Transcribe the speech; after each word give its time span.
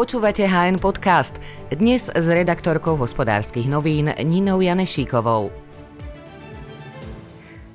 Počúvate 0.00 0.48
HN 0.48 0.80
Podcast. 0.80 1.36
Dnes 1.68 2.08
s 2.08 2.24
redaktorkou 2.24 2.96
hospodárskych 2.96 3.68
novín 3.68 4.08
Ninou 4.16 4.64
Janešíkovou. 4.64 5.52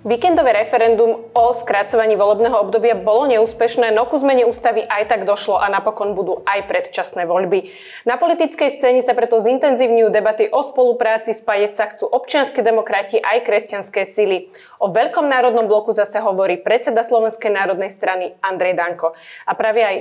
Víkendové 0.06 0.54
referendum 0.54 1.18
o 1.34 1.46
skracovaní 1.54 2.14
volebného 2.14 2.62
obdobia 2.62 2.94
bolo 2.94 3.26
neúspešné, 3.26 3.90
no 3.90 4.06
ku 4.06 4.22
zmene 4.22 4.46
ústavy 4.46 4.86
aj 4.86 5.10
tak 5.10 5.22
došlo 5.26 5.58
a 5.58 5.66
napokon 5.66 6.14
budú 6.14 6.46
aj 6.46 6.70
predčasné 6.70 7.26
voľby. 7.26 7.74
Na 8.06 8.14
politickej 8.14 8.78
scéne 8.78 9.02
sa 9.02 9.18
preto 9.18 9.42
zintenzívňujú 9.42 10.14
debaty 10.14 10.46
o 10.54 10.62
spolupráci, 10.62 11.34
spájať 11.34 11.72
sa 11.74 11.90
chcú 11.90 12.06
občianske 12.06 12.62
demokrati 12.62 13.18
aj 13.18 13.50
kresťanské 13.50 14.06
sily. 14.06 14.54
O 14.80 14.92
veľkom 14.92 15.26
národnom 15.28 15.66
bloku 15.66 15.96
zase 15.96 16.20
hovorí 16.20 16.60
predseda 16.60 17.02
Slovenskej 17.02 17.52
národnej 17.52 17.92
strany 17.92 18.36
Andrej 18.44 18.76
Danko. 18.76 19.16
A 19.48 19.56
práve 19.56 19.82
aj 19.82 19.96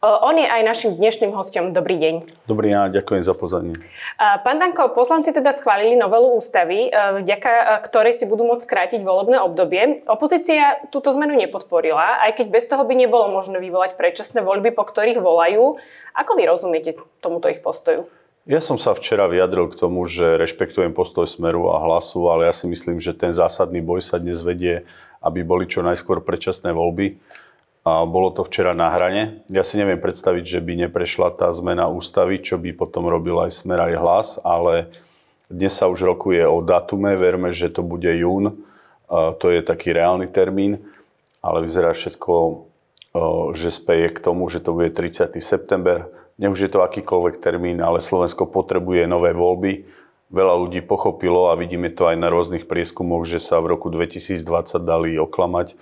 on 0.00 0.32
je 0.32 0.48
aj 0.48 0.64
našim 0.64 0.96
dnešným 0.96 1.36
hostom. 1.36 1.76
Dobrý 1.76 2.00
deň. 2.00 2.48
Dobrý 2.48 2.72
deň, 2.72 2.88
ďakujem 2.88 3.20
za 3.20 3.36
pozornie. 3.36 3.76
Pán 4.16 4.56
Danko, 4.56 4.96
poslanci 4.96 5.28
teda 5.28 5.52
schválili 5.52 5.92
novelu 5.92 6.40
ústavy, 6.40 6.88
e, 6.88 7.20
vďaka 7.20 7.84
ktorej 7.84 8.16
si 8.16 8.24
budú 8.24 8.48
môcť 8.48 8.64
skrátiť 8.64 9.00
volebné 9.04 9.36
obdobie. 9.44 10.00
Opozícia 10.08 10.80
túto 10.88 11.12
zmenu 11.12 11.36
nepodporila, 11.36 12.24
aj 12.24 12.40
keď 12.40 12.46
bez 12.48 12.64
toho 12.64 12.88
by 12.88 12.96
nebolo 12.96 13.28
možné 13.28 13.60
vyvolať 13.60 14.00
predčasné 14.00 14.40
voľby, 14.40 14.72
po 14.72 14.88
ktorých 14.88 15.20
volajú. 15.20 15.76
Ako 16.16 16.32
vy 16.32 16.48
rozumiete 16.48 16.96
tomuto 17.20 17.52
ich 17.52 17.60
postoju? 17.60 18.08
Ja 18.48 18.56
som 18.64 18.80
sa 18.80 18.96
včera 18.96 19.28
vyjadril 19.28 19.68
k 19.68 19.76
tomu, 19.76 20.08
že 20.08 20.40
rešpektujem 20.40 20.96
postoj 20.96 21.28
Smeru 21.28 21.68
a 21.68 21.76
hlasu, 21.76 22.24
ale 22.32 22.48
ja 22.48 22.54
si 22.56 22.64
myslím, 22.72 22.96
že 22.96 23.12
ten 23.12 23.36
zásadný 23.36 23.84
boj 23.84 24.00
sa 24.00 24.16
dnes 24.16 24.40
vedie, 24.40 24.88
aby 25.20 25.44
boli 25.44 25.68
čo 25.68 25.84
najskôr 25.84 26.24
predčasné 26.24 26.72
voľby 26.72 27.20
a 27.84 28.08
bolo 28.08 28.32
to 28.32 28.40
včera 28.40 28.72
na 28.72 28.88
hrane. 28.96 29.44
Ja 29.52 29.60
si 29.60 29.76
neviem 29.76 30.00
predstaviť, 30.00 30.56
že 30.56 30.64
by 30.64 30.88
neprešla 30.88 31.36
tá 31.36 31.52
zmena 31.52 31.92
ústavy, 31.92 32.40
čo 32.40 32.56
by 32.56 32.72
potom 32.72 33.12
robil 33.12 33.36
aj 33.44 33.60
Smer 33.60 33.92
aj 33.92 33.94
hlas, 34.00 34.28
ale 34.40 34.88
dnes 35.52 35.76
sa 35.76 35.92
už 35.92 36.00
rokuje 36.08 36.40
o 36.40 36.64
datume, 36.64 37.20
verme, 37.20 37.52
že 37.52 37.68
to 37.68 37.84
bude 37.84 38.08
jún, 38.08 38.56
to 39.12 39.46
je 39.52 39.60
taký 39.60 39.92
reálny 39.92 40.32
termín, 40.32 40.80
ale 41.44 41.68
vyzerá 41.68 41.92
všetko, 41.92 42.64
že 43.52 43.68
speje 43.68 44.16
k 44.16 44.18
tomu, 44.24 44.48
že 44.48 44.64
to 44.64 44.72
bude 44.72 44.96
30. 44.96 45.28
september. 45.44 46.08
Nech 46.40 46.56
je 46.56 46.72
to 46.72 46.80
akýkoľvek 46.80 47.36
termín, 47.44 47.84
ale 47.84 48.00
Slovensko 48.00 48.48
potrebuje 48.48 49.04
nové 49.04 49.36
voľby. 49.36 49.84
Veľa 50.32 50.56
ľudí 50.56 50.80
pochopilo 50.80 51.52
a 51.52 51.58
vidíme 51.58 51.92
to 51.92 52.08
aj 52.08 52.16
na 52.16 52.32
rôznych 52.32 52.64
prieskumoch, 52.64 53.28
že 53.28 53.36
sa 53.36 53.60
v 53.60 53.76
roku 53.76 53.92
2020 53.92 54.40
dali 54.80 55.20
oklamať 55.20 55.76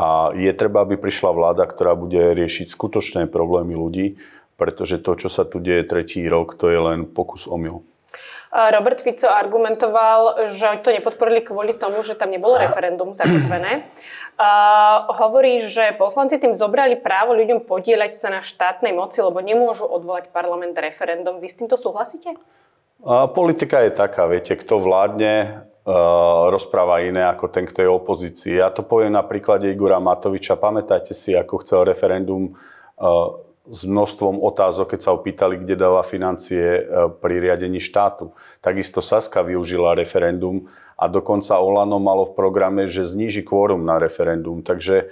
a 0.00 0.32
je 0.32 0.52
treba, 0.56 0.86
aby 0.86 0.96
prišla 0.96 1.34
vláda, 1.34 1.68
ktorá 1.68 1.92
bude 1.92 2.16
riešiť 2.16 2.72
skutočné 2.72 3.28
problémy 3.28 3.76
ľudí, 3.76 4.16
pretože 4.56 4.96
to, 5.02 5.12
čo 5.16 5.28
sa 5.28 5.44
tu 5.44 5.60
deje 5.60 5.84
tretí 5.84 6.24
rok, 6.24 6.56
to 6.56 6.72
je 6.72 6.80
len 6.80 7.04
pokus 7.04 7.44
omyl. 7.44 7.84
Robert 8.50 8.98
Fico 8.98 9.30
argumentoval, 9.30 10.50
že 10.50 10.66
to 10.82 10.90
nepodporili 10.90 11.46
kvôli 11.46 11.78
tomu, 11.78 12.02
že 12.02 12.18
tam 12.18 12.34
nebolo 12.34 12.58
referendum 12.58 13.14
zakotvené. 13.14 13.86
Uh, 14.40 15.04
hovorí, 15.20 15.60
že 15.60 15.92
poslanci 16.00 16.40
tým 16.40 16.56
zobrali 16.56 16.96
právo 16.96 17.36
ľuďom 17.36 17.68
podieľať 17.68 18.16
sa 18.16 18.32
na 18.32 18.40
štátnej 18.40 18.96
moci, 18.96 19.20
lebo 19.20 19.36
nemôžu 19.44 19.84
odvolať 19.84 20.32
parlament 20.32 20.72
referendum. 20.80 21.44
Vy 21.44 21.48
s 21.52 21.60
týmto 21.60 21.76
súhlasíte? 21.76 22.40
A 23.04 23.28
politika 23.28 23.84
je 23.84 23.92
taká, 23.92 24.24
viete, 24.24 24.56
kto 24.56 24.80
vládne, 24.80 25.68
Eh, 25.80 26.42
rozpráva 26.52 27.00
iné 27.00 27.24
ako 27.24 27.48
ten, 27.48 27.64
kto 27.64 27.80
je 27.80 27.88
opozícii. 27.88 28.60
Ja 28.60 28.68
to 28.68 28.84
poviem 28.84 29.16
na 29.16 29.24
príklade 29.24 29.66
Igora 29.66 29.96
Matoviča. 29.96 30.60
Pamätáte 30.60 31.16
si, 31.16 31.32
ako 31.32 31.64
chcel 31.64 31.88
referendum 31.88 32.52
eh, 32.52 33.26
s 33.70 33.86
množstvom 33.86 34.42
otázok, 34.42 34.92
keď 34.92 35.00
sa 35.00 35.14
opýtali, 35.14 35.62
kde 35.62 35.78
dáva 35.78 36.02
financie 36.02 36.82
eh, 36.82 36.82
pri 37.08 37.38
riadení 37.38 37.78
štátu. 37.78 38.34
Takisto 38.58 38.98
Saska 38.98 39.46
využila 39.46 39.94
referendum 39.94 40.66
a 40.98 41.08
dokonca 41.08 41.56
Olano 41.56 42.02
malo 42.02 42.28
v 42.28 42.36
programe, 42.36 42.90
že 42.90 43.08
zníži 43.08 43.46
kvórum 43.46 43.86
na 43.86 43.96
referendum. 43.96 44.60
Takže 44.60 45.08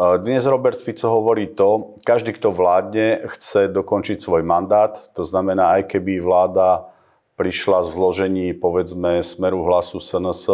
dnes 0.00 0.46
Robert 0.46 0.80
Fico 0.80 1.12
hovorí 1.12 1.50
to, 1.52 1.98
každý, 2.06 2.32
kto 2.32 2.54
vládne, 2.54 3.26
chce 3.36 3.68
dokončiť 3.68 4.22
svoj 4.22 4.40
mandát. 4.46 4.96
To 5.12 5.28
znamená, 5.28 5.76
aj 5.76 5.92
keby 5.92 6.22
vláda 6.22 6.88
prišla 7.36 7.84
z 7.84 7.88
vložení, 7.92 8.46
povedzme, 8.56 9.20
smeru 9.20 9.60
hlasu 9.66 10.00
SNS, 10.00 10.48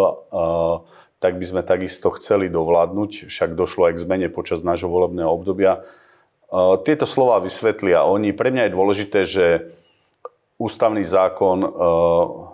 tak 1.22 1.38
by 1.38 1.44
sme 1.46 1.62
takisto 1.62 2.10
chceli 2.18 2.50
dovládnuť, 2.50 3.30
však 3.30 3.54
došlo 3.54 3.90
aj 3.90 3.94
k 4.00 4.02
zmene 4.02 4.28
počas 4.32 4.66
nášho 4.66 4.90
volebného 4.90 5.30
obdobia. 5.30 5.86
Tieto 6.86 7.06
slova 7.08 7.42
vysvetlia 7.42 8.06
oni. 8.06 8.30
Pre 8.30 8.50
mňa 8.54 8.70
je 8.70 8.76
dôležité, 8.76 9.20
že 9.26 9.46
ústavný 10.56 11.02
zákon 11.02 11.58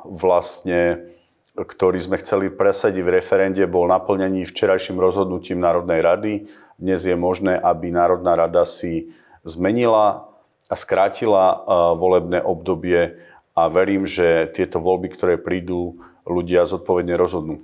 vlastne 0.09 1.13
ktorý 1.53 2.01
sme 2.01 2.17
chceli 2.17 2.49
presadiť 2.49 3.05
v 3.05 3.13
referende, 3.21 3.61
bol 3.69 3.85
naplnený 3.85 4.49
včerajším 4.49 4.97
rozhodnutím 4.97 5.61
Národnej 5.61 6.01
rady. 6.01 6.33
Dnes 6.81 7.05
je 7.05 7.13
možné, 7.13 7.61
aby 7.61 7.93
Národná 7.93 8.33
rada 8.33 8.65
si 8.65 9.13
zmenila 9.45 10.33
a 10.73 10.75
skrátila 10.75 11.61
volebné 11.93 12.41
obdobie 12.41 13.21
a 13.53 13.69
verím, 13.69 14.09
že 14.09 14.49
tieto 14.57 14.81
voľby, 14.81 15.13
ktoré 15.13 15.37
prídu, 15.37 16.01
ľudia 16.25 16.65
zodpovedne 16.65 17.21
rozhodnú. 17.21 17.61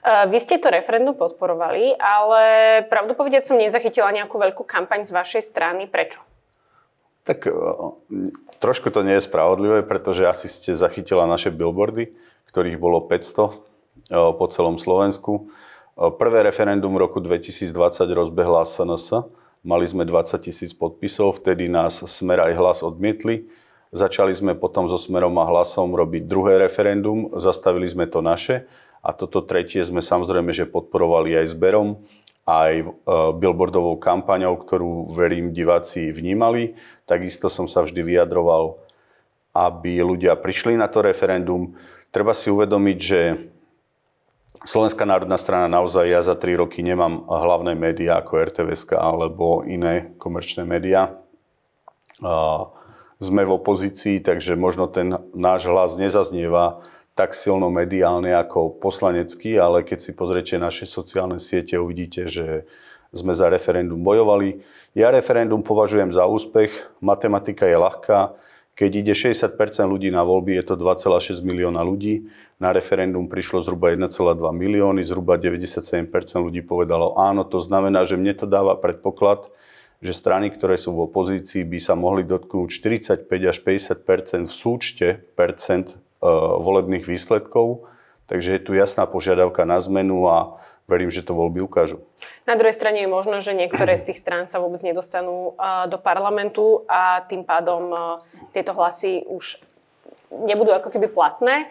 Vy 0.00 0.38
ste 0.40 0.56
to 0.56 0.72
referendum 0.72 1.12
podporovali, 1.12 1.92
ale 2.00 2.42
pravdu 2.88 3.12
povedať 3.12 3.52
som 3.52 3.60
nezachytila 3.60 4.08
nejakú 4.16 4.40
veľkú 4.40 4.64
kampaň 4.64 5.04
z 5.04 5.12
vašej 5.12 5.42
strany. 5.44 5.84
Prečo? 5.84 6.24
Tak 7.28 7.44
e, 7.44 7.52
trošku 8.64 8.88
to 8.88 9.04
nie 9.04 9.20
je 9.20 9.28
spravodlivé, 9.28 9.84
pretože 9.84 10.24
asi 10.24 10.48
ste 10.48 10.72
zachytila 10.72 11.28
naše 11.28 11.52
billboardy, 11.52 12.16
ktorých 12.48 12.80
bolo 12.80 13.04
500 13.04 13.52
e, 13.52 13.56
po 14.32 14.46
celom 14.48 14.80
Slovensku. 14.80 15.52
Prvé 16.00 16.48
referendum 16.48 16.96
v 16.96 17.04
roku 17.04 17.20
2020 17.20 17.68
rozbehla 18.08 18.64
SNS. 18.64 19.28
Mali 19.60 19.84
sme 19.84 20.08
20 20.08 20.40
tisíc 20.40 20.72
podpisov, 20.72 21.44
vtedy 21.44 21.68
nás 21.68 22.00
Smer 22.08 22.40
aj 22.40 22.56
hlas 22.56 22.78
odmietli. 22.80 23.52
Začali 23.92 24.32
sme 24.32 24.56
potom 24.56 24.88
so 24.88 24.96
Smerom 24.96 25.36
a 25.36 25.44
Hlasom 25.44 25.92
robiť 25.92 26.24
druhé 26.24 26.56
referendum, 26.62 27.28
zastavili 27.36 27.84
sme 27.84 28.08
to 28.08 28.24
naše 28.24 28.64
a 29.00 29.16
toto 29.16 29.40
tretie 29.40 29.80
sme 29.80 30.04
samozrejme, 30.04 30.52
že 30.52 30.68
podporovali 30.68 31.36
aj 31.40 31.56
zberom, 31.56 32.00
aj 32.44 32.72
e, 32.80 32.84
billboardovou 33.36 33.96
kampaňou, 33.96 34.56
ktorú 34.60 35.08
verím 35.12 35.56
diváci 35.56 36.12
vnímali. 36.12 36.76
Takisto 37.08 37.48
som 37.48 37.64
sa 37.64 37.80
vždy 37.80 38.00
vyjadroval, 38.04 38.76
aby 39.56 40.04
ľudia 40.04 40.36
prišli 40.36 40.76
na 40.76 40.88
to 40.88 41.00
referendum. 41.00 41.76
Treba 42.12 42.36
si 42.36 42.52
uvedomiť, 42.52 42.98
že 43.00 43.20
Slovenská 44.60 45.08
národná 45.08 45.40
strana 45.40 45.72
naozaj 45.72 46.04
ja 46.04 46.20
za 46.20 46.36
tri 46.36 46.52
roky 46.52 46.84
nemám 46.84 47.24
hlavné 47.24 47.72
médiá 47.72 48.20
ako 48.20 48.44
RTVS 48.44 48.92
alebo 48.92 49.64
iné 49.64 50.12
komerčné 50.20 50.68
médiá 50.68 51.16
sme 53.20 53.44
v 53.44 53.52
opozícii, 53.52 54.24
takže 54.24 54.56
možno 54.56 54.88
ten 54.88 55.12
náš 55.36 55.68
hlas 55.68 56.00
nezaznieva 56.00 56.80
tak 57.14 57.34
silno 57.34 57.68
mediálne 57.68 58.32
ako 58.32 58.80
poslanecký, 58.80 59.58
ale 59.58 59.82
keď 59.84 59.98
si 59.98 60.10
pozriete 60.14 60.56
naše 60.56 60.86
sociálne 60.86 61.42
siete, 61.42 61.76
uvidíte, 61.76 62.30
že 62.30 62.64
sme 63.10 63.34
za 63.34 63.50
referendum 63.50 63.98
bojovali. 64.00 64.62
Ja 64.94 65.10
referendum 65.10 65.66
považujem 65.66 66.14
za 66.14 66.26
úspech, 66.26 66.70
matematika 67.02 67.66
je 67.66 67.76
ľahká. 67.78 68.38
Keď 68.78 68.90
ide 68.96 69.12
60% 69.12 69.50
ľudí 69.84 70.08
na 70.08 70.24
voľby, 70.24 70.56
je 70.56 70.72
to 70.72 70.74
2,6 70.78 71.42
milióna 71.44 71.84
ľudí. 71.84 72.30
Na 72.56 72.72
referendum 72.72 73.28
prišlo 73.28 73.60
zhruba 73.60 73.92
1,2 73.92 74.40
milióny, 74.40 75.04
zhruba 75.04 75.36
97% 75.36 76.08
ľudí 76.40 76.64
povedalo 76.64 77.18
áno. 77.18 77.44
To 77.44 77.60
znamená, 77.60 78.06
že 78.08 78.16
mne 78.16 78.32
to 78.32 78.48
dáva 78.48 78.78
predpoklad, 78.78 79.52
že 80.00 80.16
strany, 80.16 80.48
ktoré 80.48 80.80
sú 80.80 80.96
v 80.96 81.12
opozícii, 81.12 81.66
by 81.66 81.76
sa 81.76 81.92
mohli 81.92 82.24
dotknúť 82.24 82.72
45 82.72 83.28
až 83.28 83.58
50% 83.60 84.48
v 84.48 84.54
súčte 84.54 85.08
percent 85.36 86.00
volebných 86.60 87.08
výsledkov. 87.08 87.88
Takže 88.30 88.56
je 88.56 88.62
tu 88.62 88.72
jasná 88.78 89.10
požiadavka 89.10 89.66
na 89.66 89.82
zmenu 89.82 90.28
a 90.30 90.60
verím, 90.86 91.10
že 91.10 91.26
to 91.26 91.34
voľby 91.34 91.62
ukážu. 91.62 92.02
Na 92.46 92.54
druhej 92.54 92.74
strane 92.74 93.02
je 93.02 93.10
možno, 93.10 93.38
že 93.42 93.54
niektoré 93.54 93.98
z 93.98 94.10
tých 94.10 94.22
strán 94.22 94.46
sa 94.46 94.58
vôbec 94.58 94.82
nedostanú 94.82 95.54
e, 95.54 95.86
do 95.86 95.98
parlamentu 95.98 96.82
a 96.90 97.22
tým 97.26 97.46
pádom 97.46 97.90
e, 97.90 97.96
tieto 98.54 98.74
hlasy 98.74 99.22
už 99.26 99.58
nebudú 100.30 100.70
ako 100.70 100.94
keby 100.94 101.10
platné, 101.10 101.66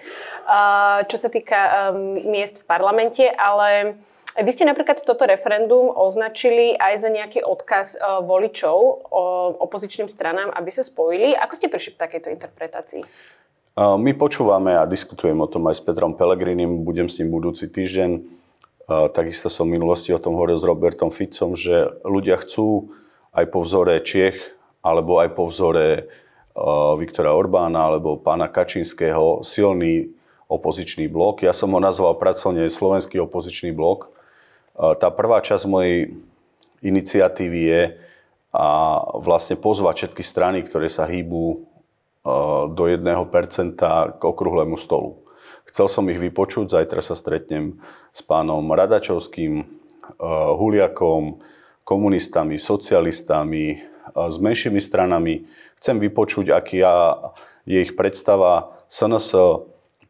čo 1.08 1.16
sa 1.16 1.32
týka 1.32 1.96
miest 2.28 2.60
v 2.60 2.68
parlamente, 2.68 3.24
ale 3.24 3.96
vy 4.36 4.52
ste 4.52 4.68
napríklad 4.68 5.00
toto 5.00 5.24
referendum 5.24 5.88
označili 5.88 6.76
aj 6.76 6.94
za 7.00 7.08
nejaký 7.08 7.40
odkaz 7.40 7.96
voličov 8.28 9.08
opozičným 9.64 10.12
stranám, 10.12 10.52
aby 10.52 10.70
sa 10.76 10.84
spojili. 10.84 11.40
Ako 11.40 11.56
ste 11.56 11.72
prišli 11.72 11.96
k 11.96 12.04
takejto 12.04 12.36
interpretácii? 12.36 13.04
My 13.78 14.12
počúvame 14.18 14.74
a 14.74 14.90
diskutujem 14.90 15.38
o 15.38 15.46
tom 15.46 15.70
aj 15.70 15.78
s 15.78 15.86
Petrom 15.86 16.18
Pelegrinim, 16.18 16.82
budem 16.82 17.06
s 17.06 17.22
ním 17.22 17.30
budúci 17.30 17.70
týždeň. 17.70 18.26
Takisto 19.14 19.54
som 19.54 19.70
v 19.70 19.78
minulosti 19.78 20.10
o 20.10 20.18
tom 20.18 20.34
hovoril 20.34 20.58
s 20.58 20.66
Robertom 20.66 21.14
Ficom, 21.14 21.54
že 21.54 21.94
ľudia 22.02 22.42
chcú 22.42 22.90
aj 23.30 23.46
po 23.54 23.62
vzore 23.62 24.02
Čiech 24.02 24.42
alebo 24.82 25.22
aj 25.22 25.38
po 25.38 25.46
vzore 25.46 26.10
Viktora 26.98 27.38
Orbána 27.38 27.94
alebo 27.94 28.18
pána 28.18 28.50
Kačinského 28.50 29.46
silný 29.46 30.18
opozičný 30.50 31.06
blok. 31.06 31.46
Ja 31.46 31.54
som 31.54 31.70
ho 31.72 31.80
nazval 31.80 32.18
pracovne 32.18 32.66
Slovenský 32.66 33.22
opozičný 33.22 33.70
blok. 33.70 34.10
Tá 34.74 35.14
prvá 35.14 35.46
časť 35.46 35.70
mojej 35.70 36.18
iniciatívy 36.82 37.60
je 37.70 37.82
a 38.50 38.98
vlastne 39.22 39.54
pozvať 39.54 40.10
všetky 40.10 40.26
strany, 40.26 40.66
ktoré 40.66 40.90
sa 40.90 41.06
hýbu 41.06 41.69
do 42.74 42.84
1% 42.86 43.78
k 44.18 44.22
okrúhlemu 44.22 44.78
stolu. 44.78 45.24
Chcel 45.70 45.86
som 45.86 46.10
ich 46.10 46.18
vypočuť, 46.18 46.74
zajtra 46.74 47.02
sa 47.02 47.14
stretnem 47.14 47.78
s 48.10 48.26
pánom 48.26 48.66
Radačovským, 48.74 49.78
Huliakom, 50.58 51.38
komunistami, 51.86 52.58
socialistami, 52.58 53.78
s 54.10 54.38
menšími 54.42 54.82
stranami. 54.82 55.46
Chcem 55.78 56.02
vypočuť, 56.02 56.50
aký 56.50 56.82
je 57.70 57.78
ich 57.78 57.94
predstava. 57.94 58.74
SNS 58.90 59.38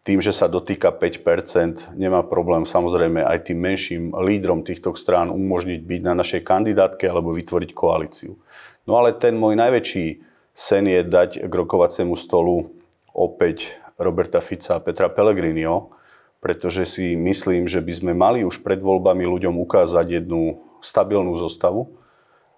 tým, 0.07 0.23
že 0.23 0.31
sa 0.31 0.47
dotýka 0.47 0.95
5%, 0.95 1.91
nemá 1.99 2.23
problém 2.23 2.63
samozrejme 2.63 3.19
aj 3.19 3.51
tým 3.51 3.59
menším 3.59 4.03
lídrom 4.15 4.63
týchto 4.63 4.95
strán 4.95 5.27
umožniť 5.27 5.83
byť 5.83 6.01
na 6.07 6.15
našej 6.15 6.41
kandidátke 6.47 7.03
alebo 7.03 7.35
vytvoriť 7.35 7.75
koalíciu. 7.75 8.39
No 8.87 8.95
ale 8.95 9.19
ten 9.19 9.35
môj 9.35 9.59
najväčší 9.59 10.28
sen 10.59 10.83
je 10.91 10.99
dať 11.07 11.47
k 11.47 11.53
rokovaciemu 11.55 12.19
stolu 12.19 12.75
opäť 13.15 13.79
Roberta 13.95 14.43
Fica 14.43 14.75
a 14.75 14.83
Petra 14.83 15.07
Pellegrinio, 15.07 15.95
pretože 16.43 16.83
si 16.83 17.15
myslím, 17.15 17.63
že 17.63 17.79
by 17.79 17.93
sme 17.95 18.11
mali 18.11 18.43
už 18.43 18.59
pred 18.59 18.83
voľbami 18.83 19.23
ľuďom 19.23 19.55
ukázať 19.55 20.19
jednu 20.19 20.59
stabilnú 20.83 21.39
zostavu, 21.39 21.95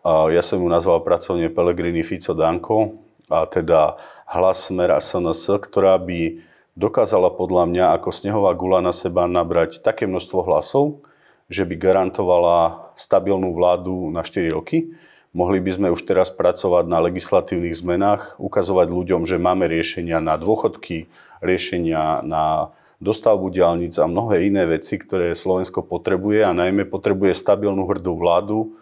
ja 0.06 0.42
som 0.42 0.58
ju 0.58 0.66
nazval 0.66 1.06
pracovne 1.06 1.54
Pelegrini 1.54 2.02
Fico 2.02 2.34
Danko, 2.34 2.98
a 3.32 3.48
teda 3.48 3.96
hlas 4.28 4.68
Smer 4.68 4.92
a 4.92 5.00
SNS, 5.00 5.62
ktorá 5.64 5.96
by 6.02 6.44
dokázala 6.76 7.32
podľa 7.32 7.64
mňa 7.70 7.86
ako 7.96 8.10
snehová 8.12 8.52
gula 8.58 8.84
na 8.84 8.92
seba 8.92 9.24
nabrať 9.24 9.80
také 9.80 10.04
množstvo 10.04 10.44
hlasov, 10.44 11.06
že 11.48 11.64
by 11.64 11.80
garantovala 11.80 12.92
stabilnú 13.00 13.56
vládu 13.56 14.12
na 14.12 14.26
4 14.26 14.52
roky. 14.52 14.92
Mohli 15.32 15.64
by 15.64 15.72
sme 15.72 15.88
už 15.96 16.04
teraz 16.04 16.28
pracovať 16.28 16.92
na 16.92 17.00
legislatívnych 17.00 17.76
zmenách, 17.76 18.36
ukazovať 18.36 18.92
ľuďom, 18.92 19.24
že 19.24 19.40
máme 19.40 19.64
riešenia 19.72 20.20
na 20.20 20.36
dôchodky, 20.36 21.08
riešenia 21.40 22.20
na 22.28 22.76
dostavbu 23.00 23.48
diálnic 23.50 23.96
a 23.98 24.12
mnohé 24.12 24.46
iné 24.46 24.68
veci, 24.68 25.00
ktoré 25.00 25.34
Slovensko 25.34 25.88
potrebuje 25.88 26.44
a 26.44 26.52
najmä 26.52 26.84
potrebuje 26.86 27.34
stabilnú 27.34 27.88
hrdú 27.88 28.14
vládu, 28.20 28.76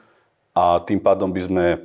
a 0.60 0.82
tým 0.84 1.00
pádom 1.00 1.32
by 1.32 1.42
sme 1.42 1.66
e, 1.72 1.78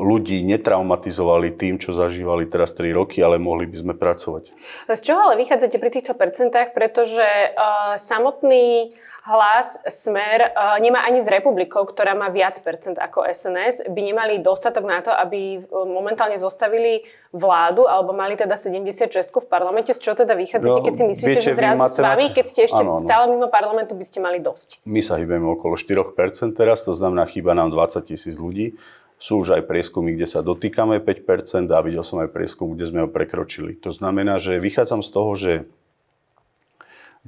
ľudí 0.00 0.40
netraumatizovali 0.46 1.52
tým, 1.52 1.76
čo 1.76 1.92
zažívali 1.92 2.48
teraz 2.48 2.72
3 2.72 2.96
roky, 2.96 3.20
ale 3.20 3.36
mohli 3.36 3.68
by 3.68 3.76
sme 3.76 3.94
pracovať. 3.98 4.54
Z 4.88 5.00
čoho 5.04 5.20
ale 5.28 5.36
vychádzate 5.36 5.76
pri 5.76 5.90
týchto 5.92 6.14
percentách? 6.16 6.72
Pretože 6.72 7.26
uh, 7.52 7.98
samotný 8.00 8.94
hlas 9.28 9.76
Smer 9.84 10.56
uh, 10.56 10.80
nemá 10.80 11.04
ani 11.04 11.20
z 11.20 11.28
republikou, 11.28 11.84
ktorá 11.84 12.16
má 12.16 12.32
viac 12.32 12.56
percent 12.64 12.96
ako 12.96 13.28
SNS, 13.28 13.84
by 13.92 14.00
nemali 14.00 14.40
dostatok 14.40 14.88
na 14.88 15.04
to, 15.04 15.12
aby 15.12 15.60
momentálne 15.68 16.40
zostavili 16.40 17.04
vládu, 17.36 17.84
alebo 17.84 18.16
mali 18.16 18.40
teda 18.40 18.56
76 18.56 19.28
v 19.28 19.46
parlamente. 19.46 19.92
Z 19.92 20.00
čoho 20.00 20.16
teda 20.16 20.32
vychádzate, 20.32 20.80
no, 20.80 20.84
keď 20.84 20.94
si 20.96 21.04
myslíte, 21.04 21.28
viete, 21.28 21.44
že 21.44 21.52
zrazu 21.52 21.84
s 21.84 21.98
vami, 22.00 22.26
keď 22.32 22.44
ste 22.48 22.60
ešte 22.64 22.80
ano, 22.80 22.96
ano. 22.96 23.04
stále 23.04 23.24
mimo 23.28 23.52
parlamentu, 23.52 23.92
by 23.92 24.04
ste 24.08 24.18
mali 24.24 24.40
dosť? 24.40 24.80
My 24.88 25.04
sa 25.04 25.20
hýbeme 25.20 25.44
okolo 25.44 25.76
4% 25.76 26.16
teraz, 26.56 26.88
to 26.88 26.96
znamená, 26.96 27.28
chýba 27.28 27.52
nám 27.52 27.68
20 27.68 28.08
tisíc 28.08 28.40
ľudí. 28.40 28.80
Sú 29.18 29.42
už 29.42 29.58
aj 29.58 29.66
prieskumy, 29.66 30.14
kde 30.14 30.30
sa 30.30 30.46
dotýkame 30.46 31.02
5% 31.02 31.66
a 31.74 31.82
videl 31.82 32.06
som 32.06 32.22
aj 32.22 32.30
prieskum, 32.30 32.72
kde 32.72 32.86
sme 32.86 33.00
ho 33.04 33.08
prekročili. 33.10 33.74
To 33.82 33.90
znamená, 33.90 34.38
že 34.38 34.62
vychádzam 34.62 35.02
z 35.02 35.10
toho, 35.10 35.30
že 35.34 35.52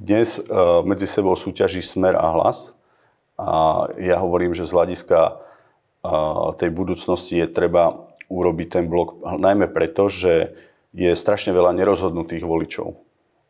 dnes 0.01 0.41
e, 0.41 0.43
medzi 0.81 1.05
sebou 1.05 1.37
súťaží 1.37 1.85
smer 1.85 2.17
a 2.17 2.25
hlas. 2.33 2.73
A 3.37 3.85
ja 4.01 4.17
hovorím, 4.17 4.57
že 4.57 4.65
z 4.65 4.73
hľadiska 4.73 5.19
e, 5.21 5.33
tej 6.57 6.69
budúcnosti 6.73 7.37
je 7.37 7.45
treba 7.45 8.09
urobiť 8.25 8.67
ten 8.81 8.85
blok 8.89 9.21
najmä 9.21 9.69
preto, 9.69 10.09
že 10.09 10.57
je 10.97 11.13
strašne 11.13 11.53
veľa 11.53 11.77
nerozhodnutých 11.77 12.41
voličov. 12.41 12.97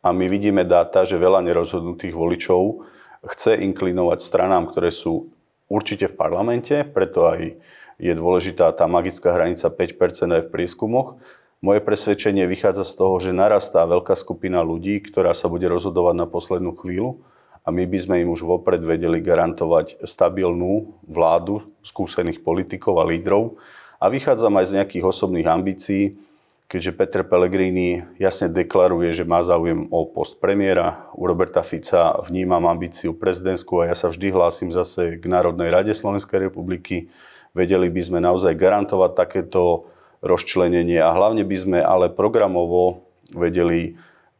A 0.04 0.12
my 0.12 0.28
vidíme 0.28 0.66
dáta, 0.68 1.08
že 1.08 1.16
veľa 1.16 1.40
nerozhodnutých 1.40 2.12
voličov 2.12 2.84
chce 3.22 3.56
inklinovať 3.62 4.18
stranám, 4.20 4.68
ktoré 4.68 4.90
sú 4.92 5.30
určite 5.70 6.10
v 6.10 6.18
parlamente, 6.18 6.74
preto 6.84 7.30
aj 7.30 7.54
je 8.02 8.12
dôležitá 8.18 8.74
tá 8.74 8.90
magická 8.90 9.30
hranica 9.30 9.70
5% 9.70 10.36
aj 10.36 10.42
v 10.50 10.52
prieskumoch, 10.52 11.22
moje 11.62 11.78
presvedčenie 11.78 12.44
vychádza 12.50 12.82
z 12.82 12.92
toho, 12.98 13.14
že 13.22 13.30
narastá 13.30 13.86
veľká 13.86 14.18
skupina 14.18 14.66
ľudí, 14.66 14.98
ktorá 14.98 15.30
sa 15.30 15.46
bude 15.46 15.70
rozhodovať 15.70 16.14
na 16.18 16.26
poslednú 16.26 16.74
chvíľu 16.74 17.22
a 17.62 17.70
my 17.70 17.86
by 17.86 17.98
sme 18.02 18.16
im 18.26 18.34
už 18.34 18.42
vopred 18.42 18.82
vedeli 18.82 19.22
garantovať 19.22 20.02
stabilnú 20.02 20.98
vládu 21.06 21.62
skúsených 21.86 22.42
politikov 22.42 22.98
a 22.98 23.06
lídrov. 23.06 23.62
A 24.02 24.10
vychádzam 24.10 24.58
aj 24.58 24.66
z 24.66 24.74
nejakých 24.82 25.06
osobných 25.06 25.46
ambícií, 25.46 26.18
keďže 26.66 26.98
Peter 26.98 27.22
Pellegrini 27.22 28.02
jasne 28.18 28.50
deklaruje, 28.50 29.14
že 29.14 29.22
má 29.22 29.46
záujem 29.46 29.86
o 29.94 30.02
post 30.10 30.42
premiéra. 30.42 31.06
U 31.14 31.30
Roberta 31.30 31.62
Fica 31.62 32.18
vnímam 32.26 32.66
ambíciu 32.66 33.14
prezidentskú 33.14 33.86
a 33.86 33.86
ja 33.86 33.94
sa 33.94 34.10
vždy 34.10 34.34
hlásim 34.34 34.74
zase 34.74 35.22
k 35.22 35.24
Národnej 35.30 35.70
rade 35.70 35.94
Slovenskej 35.94 36.50
republiky. 36.50 37.14
Vedeli 37.54 37.86
by 37.86 38.02
sme 38.02 38.18
naozaj 38.18 38.58
garantovať 38.58 39.14
takéto 39.14 39.86
rozčlenenie 40.22 41.02
a 41.02 41.10
hlavne 41.10 41.42
by 41.42 41.56
sme 41.58 41.78
ale 41.82 42.06
programovo 42.08 43.04
vedeli 43.34 43.80
e, 43.82 43.90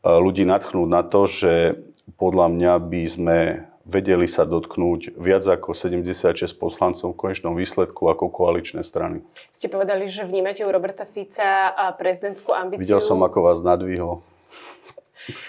ľudí 0.06 0.46
natchnúť 0.46 0.88
na 0.88 1.02
to, 1.02 1.26
že 1.26 1.82
podľa 2.17 2.46
mňa 2.55 2.73
by 2.79 3.02
sme 3.11 3.38
vedeli 3.82 4.31
sa 4.31 4.46
dotknúť 4.46 5.19
viac 5.19 5.43
ako 5.43 5.75
76 5.75 6.46
poslancov 6.55 7.12
v 7.12 7.19
konečnom 7.19 7.58
výsledku 7.58 8.06
ako 8.06 8.31
koaličné 8.31 8.87
strany. 8.87 9.26
Ste 9.50 9.67
povedali, 9.67 10.06
že 10.06 10.23
vnímate 10.23 10.62
u 10.62 10.70
Roberta 10.70 11.02
Fica 11.02 11.75
prezidentskú 11.99 12.55
ambíciu. 12.55 12.82
Videl 12.82 13.02
som, 13.02 13.19
ako 13.26 13.50
vás 13.50 13.67
nadvihol. 13.67 14.23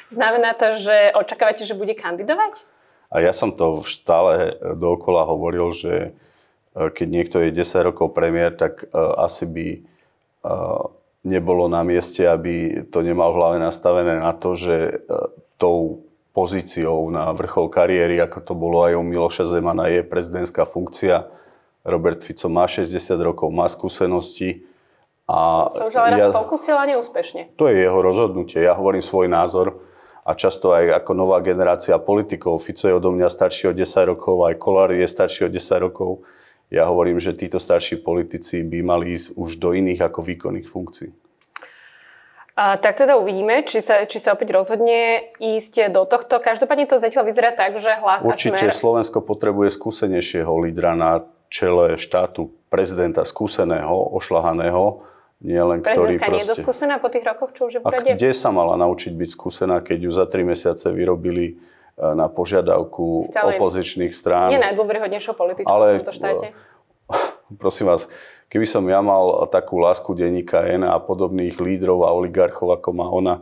Znamená 0.10 0.58
to, 0.58 0.78
že 0.78 1.14
očakávate, 1.14 1.66
že 1.66 1.78
bude 1.78 1.94
kandidovať? 1.94 2.62
A 3.14 3.22
ja 3.22 3.34
som 3.34 3.54
to 3.54 3.86
stále 3.86 4.58
dookola 4.74 5.26
hovoril, 5.30 5.70
že 5.70 5.94
e, 6.74 6.90
keď 6.90 7.08
niekto 7.10 7.38
je 7.46 7.54
10 7.54 7.90
rokov 7.94 8.18
premiér, 8.18 8.58
tak 8.58 8.90
e, 8.90 8.98
asi 9.22 9.46
by 9.46 9.93
nebolo 11.24 11.72
na 11.72 11.82
mieste, 11.88 12.28
aby 12.28 12.84
to 12.92 13.00
nemal 13.00 13.32
v 13.32 13.40
hlave 13.40 13.58
nastavené 13.64 14.20
na 14.20 14.36
to, 14.36 14.60
že 14.60 14.76
e, 14.76 14.94
tou 15.56 16.04
pozíciou 16.36 17.08
na 17.08 17.32
vrchol 17.32 17.72
kariéry, 17.72 18.20
ako 18.20 18.40
to 18.44 18.54
bolo 18.54 18.84
aj 18.84 19.00
u 19.00 19.04
Miloša 19.06 19.48
Zemana, 19.48 19.88
je 19.88 20.04
prezidentská 20.04 20.68
funkcia. 20.68 21.30
Robert 21.88 22.20
Fico 22.24 22.52
má 22.52 22.68
60 22.68 22.92
rokov, 23.24 23.48
má 23.54 23.70
skúsenosti. 23.72 24.68
A 25.30 25.72
sa 25.72 25.88
už 25.88 25.96
ale 25.96 26.20
ja, 26.20 26.28
raz 26.28 26.36
pokusil 26.36 26.76
a 26.76 26.84
neúspešne. 26.90 27.56
To 27.56 27.72
je 27.72 27.80
jeho 27.88 28.00
rozhodnutie. 28.04 28.60
Ja 28.60 28.76
hovorím 28.76 29.00
svoj 29.00 29.32
názor 29.32 29.80
a 30.28 30.36
často 30.36 30.76
aj 30.76 31.04
ako 31.04 31.12
nová 31.16 31.40
generácia 31.40 31.96
politikov. 31.96 32.60
Fico 32.60 32.92
je 32.92 32.98
odo 32.98 33.16
mňa 33.16 33.32
starší 33.32 33.72
o 33.72 33.74
10 33.76 34.12
rokov, 34.12 34.44
aj 34.44 34.60
Kolár 34.60 34.92
je 34.92 35.08
starší 35.08 35.48
o 35.48 35.50
10 35.52 35.86
rokov 35.86 36.28
ja 36.70 36.88
hovorím, 36.88 37.20
že 37.20 37.36
títo 37.36 37.58
starší 37.58 38.00
politici 38.00 38.64
by 38.64 38.80
mali 38.86 39.18
ísť 39.18 39.36
už 39.36 39.60
do 39.60 39.74
iných 39.74 40.06
ako 40.06 40.20
výkonných 40.24 40.68
funkcií. 40.68 41.12
A, 42.54 42.78
tak 42.78 43.02
teda 43.02 43.18
uvidíme, 43.18 43.66
či 43.66 43.82
sa, 43.82 44.06
či 44.06 44.22
sa 44.22 44.38
opäť 44.38 44.54
rozhodne 44.54 45.34
ísť 45.42 45.90
do 45.90 46.06
tohto. 46.06 46.38
Každopádne 46.38 46.86
to 46.86 47.02
zatiaľ 47.02 47.26
vyzerá 47.26 47.50
tak, 47.58 47.82
že 47.82 47.98
hlas 47.98 48.22
Určite 48.22 48.70
smer... 48.70 48.78
Slovensko 48.78 49.26
potrebuje 49.26 49.74
skúsenejšieho 49.74 50.54
lídra 50.62 50.94
na 50.94 51.26
čele 51.50 51.98
štátu, 51.98 52.54
prezidenta 52.70 53.26
skúseného, 53.26 53.94
ošlahaného, 53.94 55.02
nie 55.42 55.58
len 55.60 55.82
ktorý 55.82 56.22
proste... 56.22 56.30
nie 56.30 56.46
je 56.46 56.56
skúsená 56.62 57.02
po 57.02 57.10
tých 57.10 57.26
rokoch, 57.26 57.58
čo 57.58 57.70
už 57.70 57.72
je 57.78 57.80
v 57.82 57.86
A 57.90 58.00
kde 58.02 58.32
sa 58.38 58.50
mala 58.54 58.78
naučiť 58.78 59.14
byť 59.18 59.30
skúsená, 59.34 59.82
keď 59.82 59.98
ju 60.08 60.12
za 60.14 60.26
tri 60.30 60.46
mesiace 60.46 60.94
vyrobili 60.94 61.58
na 61.98 62.26
požiadavku 62.26 63.30
Stále 63.30 63.58
opozičných 63.58 64.14
strán. 64.14 64.50
Nie 64.50 64.62
najdôveryhodnejšou 64.62 65.38
političkou 65.38 65.70
ale, 65.70 66.02
v 66.02 66.06
tomto 66.06 66.16
štáte. 66.18 66.48
Prosím 67.62 67.94
vás, 67.94 68.10
keby 68.50 68.66
som 68.66 68.82
ja 68.90 68.98
mal 69.06 69.46
takú 69.54 69.78
lásku 69.78 70.10
denníka 70.18 70.66
N 70.66 70.90
a 70.90 70.98
podobných 70.98 71.62
lídrov 71.62 72.02
a 72.02 72.14
oligarchov, 72.16 72.74
ako 72.74 72.90
má 72.98 73.06
ona, 73.06 73.36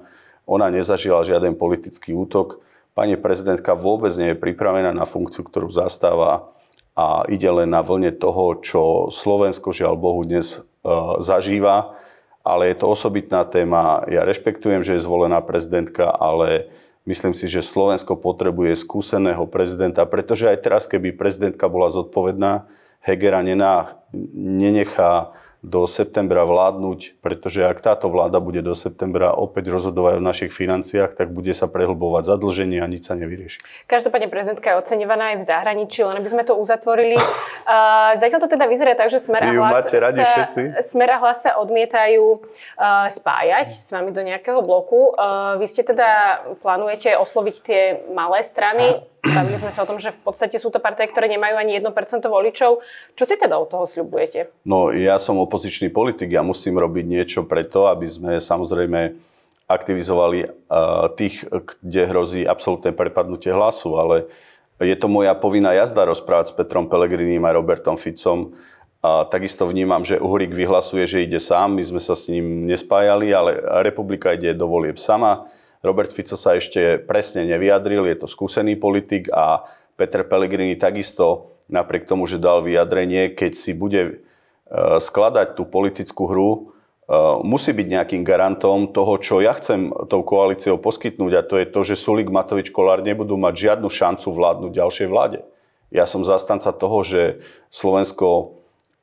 ona 0.44 0.68
nezažila 0.68 1.24
žiaden 1.24 1.56
politický 1.56 2.12
útok. 2.12 2.60
Pani 2.92 3.16
prezidentka 3.16 3.72
vôbec 3.72 4.12
nie 4.20 4.36
je 4.36 4.42
pripravená 4.42 4.92
na 4.92 5.08
funkciu, 5.08 5.48
ktorú 5.48 5.72
zastáva 5.72 6.52
a 6.92 7.24
ide 7.32 7.48
len 7.48 7.72
na 7.72 7.80
vlne 7.80 8.12
toho, 8.12 8.60
čo 8.60 8.82
Slovensko, 9.08 9.72
žiaľ 9.72 9.96
Bohu, 9.96 10.28
dnes 10.28 10.60
uh, 10.60 11.24
zažíva. 11.24 11.96
Ale 12.42 12.74
je 12.74 12.82
to 12.82 12.90
osobitná 12.90 13.46
téma. 13.46 14.02
Ja 14.10 14.26
rešpektujem, 14.26 14.82
že 14.82 14.98
je 14.98 15.06
zvolená 15.06 15.40
prezidentka, 15.46 16.10
ale 16.10 16.74
Myslím 17.02 17.34
si, 17.34 17.50
že 17.50 17.66
Slovensko 17.66 18.14
potrebuje 18.14 18.78
skúseného 18.78 19.50
prezidenta, 19.50 20.06
pretože 20.06 20.46
aj 20.46 20.58
teraz, 20.62 20.84
keby 20.86 21.18
prezidentka 21.18 21.66
bola 21.66 21.90
zodpovedná, 21.90 22.70
Hegera 23.02 23.42
nená, 23.42 23.98
nenechá 24.38 25.34
do 25.62 25.86
septembra 25.86 26.42
vládnuť, 26.42 27.22
pretože 27.22 27.62
ak 27.62 27.86
táto 27.86 28.10
vláda 28.10 28.42
bude 28.42 28.66
do 28.66 28.74
septembra 28.74 29.38
opäť 29.38 29.70
rozhodovať 29.70 30.18
o 30.18 30.26
našich 30.26 30.50
financiách, 30.50 31.14
tak 31.14 31.30
bude 31.30 31.54
sa 31.54 31.70
prehlbovať 31.70 32.34
zadlženie 32.34 32.82
a 32.82 32.90
nič 32.90 33.06
sa 33.06 33.14
nevyrieši. 33.14 33.62
Každopádne 33.86 34.26
prezidentka 34.26 34.74
je 34.74 34.82
oceňovaná 34.82 35.38
aj 35.38 35.38
v 35.38 35.44
zahraničí, 35.46 36.02
len 36.02 36.18
aby 36.18 36.30
sme 36.34 36.42
to 36.42 36.58
uzatvorili. 36.58 37.14
Uh, 37.14 38.18
zatiaľ 38.22 38.42
to 38.42 38.50
teda 38.50 38.66
vyzerá 38.66 38.98
tak, 38.98 39.14
že 39.14 39.22
Smer 39.22 39.46
a, 39.46 39.54
hlas 39.54 39.86
radi 39.94 40.26
sa, 40.26 40.50
všetci? 40.50 40.62
Smer 40.82 41.10
a 41.14 41.18
hlas 41.22 41.46
sa 41.46 41.54
odmietajú 41.62 42.26
uh, 42.42 43.06
spájať 43.06 43.78
s 43.78 43.94
vami 43.94 44.10
do 44.10 44.26
nejakého 44.26 44.66
bloku. 44.66 45.14
Uh, 45.14 45.62
vy 45.62 45.70
ste 45.70 45.86
teda, 45.86 46.42
plánujete 46.66 47.14
osloviť 47.14 47.56
tie 47.62 47.82
malé 48.10 48.42
strany, 48.42 49.06
Bavili 49.38 49.62
sme 49.62 49.70
sa 49.70 49.86
o 49.86 49.90
tom, 49.90 50.02
že 50.02 50.10
v 50.10 50.20
podstate 50.26 50.58
sú 50.58 50.74
to 50.74 50.82
partie, 50.82 51.06
ktoré 51.06 51.30
nemajú 51.30 51.54
ani 51.54 51.78
1% 51.78 51.94
voličov. 52.26 52.82
Čo 53.14 53.24
si 53.30 53.38
teda 53.38 53.62
od 53.62 53.70
toho 53.70 53.86
sľubujete? 53.86 54.50
No, 54.66 54.90
ja 54.90 55.22
som 55.22 55.38
opozičný 55.52 55.92
politik, 55.92 56.32
ja 56.32 56.40
musím 56.40 56.80
robiť 56.80 57.04
niečo 57.04 57.44
preto, 57.44 57.92
aby 57.92 58.08
sme 58.08 58.40
samozrejme 58.40 59.20
aktivizovali 59.68 60.48
uh, 60.48 61.12
tých, 61.20 61.44
kde 61.84 62.08
hrozí 62.08 62.48
absolútne 62.48 62.96
prepadnutie 62.96 63.52
hlasu, 63.52 64.00
ale 64.00 64.32
je 64.80 64.96
to 64.96 65.12
moja 65.12 65.36
povinná 65.36 65.76
jazda 65.76 66.08
rozprávať 66.08 66.52
s 66.52 66.56
Petrom 66.56 66.88
Pelegrinim 66.88 67.44
a 67.44 67.52
Robertom 67.52 68.00
Ficom. 68.00 68.56
A 69.02 69.26
takisto 69.28 69.68
vnímam, 69.68 70.06
že 70.06 70.22
Uhrik 70.22 70.56
vyhlasuje, 70.56 71.04
že 71.10 71.26
ide 71.26 71.42
sám, 71.42 71.76
my 71.76 71.84
sme 71.84 72.02
sa 72.02 72.16
s 72.16 72.32
ním 72.32 72.70
nespájali, 72.70 73.34
ale 73.34 73.58
republika 73.84 74.32
ide 74.32 74.56
do 74.56 74.70
volieb 74.72 74.96
sama. 74.98 75.52
Robert 75.82 76.14
Fico 76.14 76.38
sa 76.38 76.54
ešte 76.54 77.02
presne 77.02 77.50
nevyjadril, 77.50 78.06
je 78.06 78.18
to 78.22 78.28
skúsený 78.30 78.78
politik 78.78 79.26
a 79.34 79.66
Peter 79.98 80.22
Pellegrini 80.22 80.78
takisto, 80.78 81.58
napriek 81.66 82.06
tomu, 82.06 82.30
že 82.30 82.38
dal 82.38 82.62
vyjadrenie, 82.62 83.34
keď 83.34 83.52
si 83.58 83.74
bude 83.74 84.22
skladať 84.72 85.60
tú 85.60 85.68
politickú 85.68 86.32
hru, 86.32 86.52
e, 86.52 86.60
musí 87.44 87.76
byť 87.76 87.88
nejakým 87.92 88.24
garantom 88.24 88.88
toho, 88.88 89.20
čo 89.20 89.44
ja 89.44 89.52
chcem 89.56 89.92
tou 90.08 90.24
koalíciou 90.24 90.80
poskytnúť 90.80 91.32
a 91.36 91.46
to 91.46 91.60
je 91.60 91.66
to, 91.68 91.82
že 91.84 92.00
Sulik, 92.00 92.32
Matovič, 92.32 92.72
Kolár 92.72 93.04
nebudú 93.04 93.36
mať 93.36 93.54
žiadnu 93.72 93.92
šancu 93.92 94.32
vládnuť 94.32 94.72
ďalšej 94.72 95.08
vláde. 95.12 95.40
Ja 95.92 96.08
som 96.08 96.24
zastanca 96.24 96.72
toho, 96.72 97.04
že 97.04 97.44
Slovensko 97.68 98.62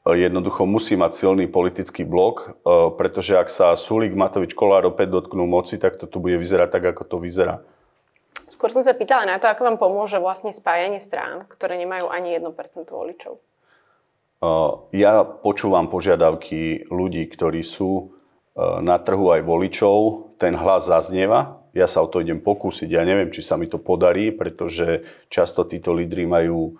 jednoducho 0.09 0.65
musí 0.65 0.97
mať 0.97 1.13
silný 1.13 1.45
politický 1.45 2.09
blok, 2.09 2.57
pretože 2.97 3.37
ak 3.37 3.53
sa 3.53 3.77
Sulík, 3.77 4.17
Matovič, 4.17 4.57
Kolár 4.57 4.89
opäť 4.89 5.13
dotknú 5.13 5.45
moci, 5.45 5.77
tak 5.77 6.01
to 6.01 6.09
tu 6.09 6.17
bude 6.17 6.41
vyzerať 6.41 6.81
tak, 6.81 6.97
ako 6.97 7.05
to 7.05 7.17
vyzerá. 7.21 7.61
Skôr 8.49 8.73
som 8.73 8.81
sa 8.81 8.97
pýtala 8.97 9.29
na 9.29 9.37
to, 9.37 9.53
ako 9.53 9.69
vám 9.69 9.77
pomôže 9.77 10.17
vlastne 10.17 10.49
spájanie 10.49 10.99
strán, 10.99 11.45
ktoré 11.53 11.77
nemajú 11.77 12.09
ani 12.09 12.41
1% 12.41 12.49
voličov. 12.89 13.37
E, 14.39 14.49
ja 14.95 15.23
počúvam 15.27 15.91
požiadavky 15.91 16.87
ľudí, 16.89 17.27
ktorí 17.27 17.67
sú 17.67 17.91
e, 17.99 18.05
na 18.81 18.97
trhu 19.03 19.35
aj 19.35 19.43
voličov. 19.43 20.31
Ten 20.39 20.55
hlas 20.55 20.87
zaznieva. 20.87 21.59
Ja 21.75 21.91
sa 21.91 22.03
o 22.03 22.09
to 22.11 22.23
idem 22.23 22.39
pokúsiť. 22.43 22.89
Ja 22.91 23.03
neviem, 23.03 23.31
či 23.35 23.43
sa 23.43 23.59
mi 23.59 23.67
to 23.67 23.83
podarí, 23.83 24.31
pretože 24.31 25.07
často 25.31 25.67
títo 25.67 25.95
lídry 25.95 26.27
majú 26.27 26.79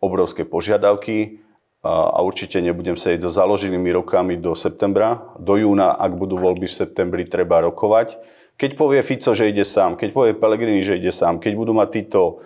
obrovské 0.00 0.48
požiadavky 0.48 1.44
a 1.80 2.20
určite 2.20 2.60
nebudem 2.60 2.92
sedieť 2.92 3.24
so 3.24 3.32
založenými 3.32 3.88
rokami 3.96 4.36
do 4.36 4.52
septembra. 4.52 5.32
Do 5.40 5.56
júna, 5.56 5.96
ak 5.96 6.12
budú 6.12 6.36
voľby 6.36 6.68
v 6.68 6.76
septembri, 6.76 7.24
treba 7.24 7.64
rokovať. 7.64 8.20
Keď 8.60 8.76
povie 8.76 9.00
Fico, 9.00 9.32
že 9.32 9.48
ide 9.48 9.64
sám, 9.64 9.96
keď 9.96 10.12
povie 10.12 10.36
Pelegrini, 10.36 10.84
že 10.84 11.00
ide 11.00 11.08
sám, 11.08 11.40
keď 11.40 11.52
budú 11.56 11.72
mať 11.72 11.88
títo 12.04 12.44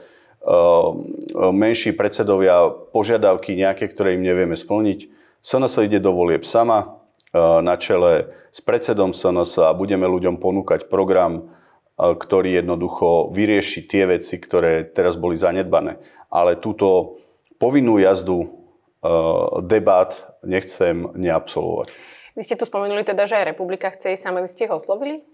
menší 1.35 1.97
predsedovia 1.97 2.69
požiadavky 2.93 3.57
nejaké, 3.57 3.89
ktoré 3.89 4.15
im 4.17 4.25
nevieme 4.25 4.55
splniť, 4.55 5.09
SNS 5.41 5.89
ide 5.89 6.01
do 6.01 6.13
volieb 6.13 6.45
sama 6.45 7.01
uh, 7.33 7.61
na 7.61 7.77
čele 7.77 8.33
s 8.49 8.65
predsedom 8.65 9.13
SNS 9.13 9.61
a 9.61 9.77
budeme 9.77 10.09
ľuďom 10.09 10.41
ponúkať 10.41 10.89
program, 10.89 11.49
uh, 11.49 12.13
ktorý 12.17 12.61
jednoducho 12.61 13.33
vyrieši 13.33 13.89
tie 13.89 14.09
veci, 14.09 14.37
ktoré 14.41 14.89
teraz 14.89 15.17
boli 15.21 15.37
zanedbané. 15.37 16.01
Ale 16.29 16.61
túto 16.61 17.21
povinnú 17.61 18.01
jazdu 18.01 18.65
Eh, 19.05 19.47
debát 19.61 20.17
nechcem 20.41 21.13
neabsolvovať. 21.13 21.93
Vy 22.41 22.41
ste 22.41 22.57
tu 22.57 22.65
spomenuli 22.65 23.05
teda, 23.05 23.29
že 23.29 23.37
aj 23.37 23.53
republika 23.53 23.93
chce 23.93 24.17
ísť 24.17 24.25
sama, 24.25 24.41
vy 24.41 24.49
ste 24.49 24.65
ho 24.65 24.81
oslovili? 24.81 25.29